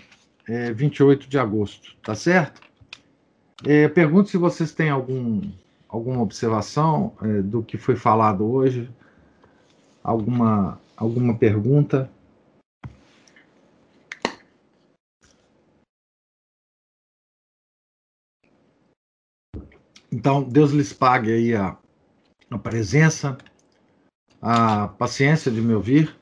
é, 0.48 0.72
28 0.72 1.28
de 1.28 1.38
agosto, 1.38 1.98
tá 2.02 2.16
certo? 2.16 2.62
É, 3.66 3.90
pergunto 3.90 4.30
se 4.30 4.38
vocês 4.38 4.72
têm 4.72 4.90
algum, 4.90 5.42
alguma 5.90 6.22
observação 6.22 7.14
é, 7.22 7.42
do 7.42 7.62
que 7.62 7.78
foi 7.78 7.96
falado 7.98 8.46
hoje, 8.46 8.90
alguma, 10.04 10.80
alguma 10.96 11.36
pergunta. 11.36 12.10
Então, 20.12 20.42
Deus 20.44 20.72
lhes 20.72 20.94
pague 20.94 21.32
aí 21.32 21.56
a, 21.56 21.78
a 22.50 22.58
presença, 22.58 23.38
a 24.42 24.88
paciência 24.88 25.52
de 25.52 25.62
me 25.62 25.74
ouvir 25.74 26.20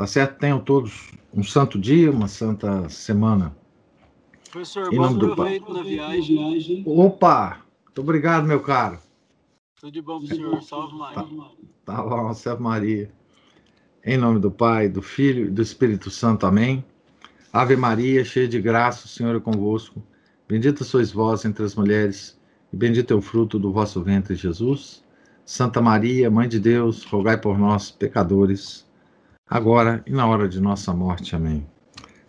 Tá 0.00 0.06
certo? 0.06 0.38
Tenham 0.38 0.58
todos 0.58 1.10
um 1.30 1.42
santo 1.42 1.78
dia, 1.78 2.10
uma 2.10 2.26
santa 2.26 2.88
semana. 2.88 3.54
Professor, 4.50 4.90
bom 4.92 5.16
proveito 5.16 5.72
na 5.72 5.82
viagem. 5.82 6.82
Opa! 6.84 7.60
Muito 7.84 8.00
obrigado, 8.00 8.46
meu 8.46 8.60
caro. 8.60 8.98
Tudo 9.80 9.92
de 9.92 10.02
bom, 10.02 10.18
professor. 10.18 10.60
Salve 10.62 10.96
Maria. 10.96 11.14
Tá, 11.84 11.94
tá 11.94 12.02
bom, 12.02 12.34
salve 12.34 12.62
Maria. 12.62 13.12
Em 14.04 14.16
nome 14.16 14.40
do 14.40 14.50
Pai, 14.50 14.88
do 14.88 15.00
Filho 15.00 15.46
e 15.46 15.50
do 15.50 15.62
Espírito 15.62 16.10
Santo. 16.10 16.46
Amém. 16.46 16.84
Ave 17.52 17.76
Maria, 17.76 18.24
cheia 18.24 18.48
de 18.48 18.60
graça, 18.60 19.06
o 19.06 19.08
Senhor 19.08 19.36
é 19.36 19.40
convosco. 19.40 20.02
Bendita 20.48 20.82
sois 20.82 21.12
vós 21.12 21.44
entre 21.44 21.64
as 21.64 21.76
mulheres, 21.76 22.36
e 22.72 22.76
bendito 22.76 23.12
é 23.14 23.16
o 23.16 23.20
fruto 23.20 23.56
do 23.56 23.72
vosso 23.72 24.02
ventre, 24.02 24.34
Jesus. 24.34 25.04
Santa 25.44 25.80
Maria, 25.80 26.28
Mãe 26.28 26.48
de 26.48 26.58
Deus, 26.58 27.04
rogai 27.04 27.36
por 27.36 27.56
nós, 27.56 27.90
pecadores, 27.90 28.84
agora 29.48 30.02
e 30.06 30.10
na 30.10 30.26
hora 30.26 30.48
de 30.48 30.60
nossa 30.60 30.92
morte. 30.92 31.36
Amém. 31.36 31.64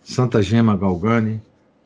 Santa 0.02 0.40
Gema 0.40 0.76
Galgani, 0.76 1.40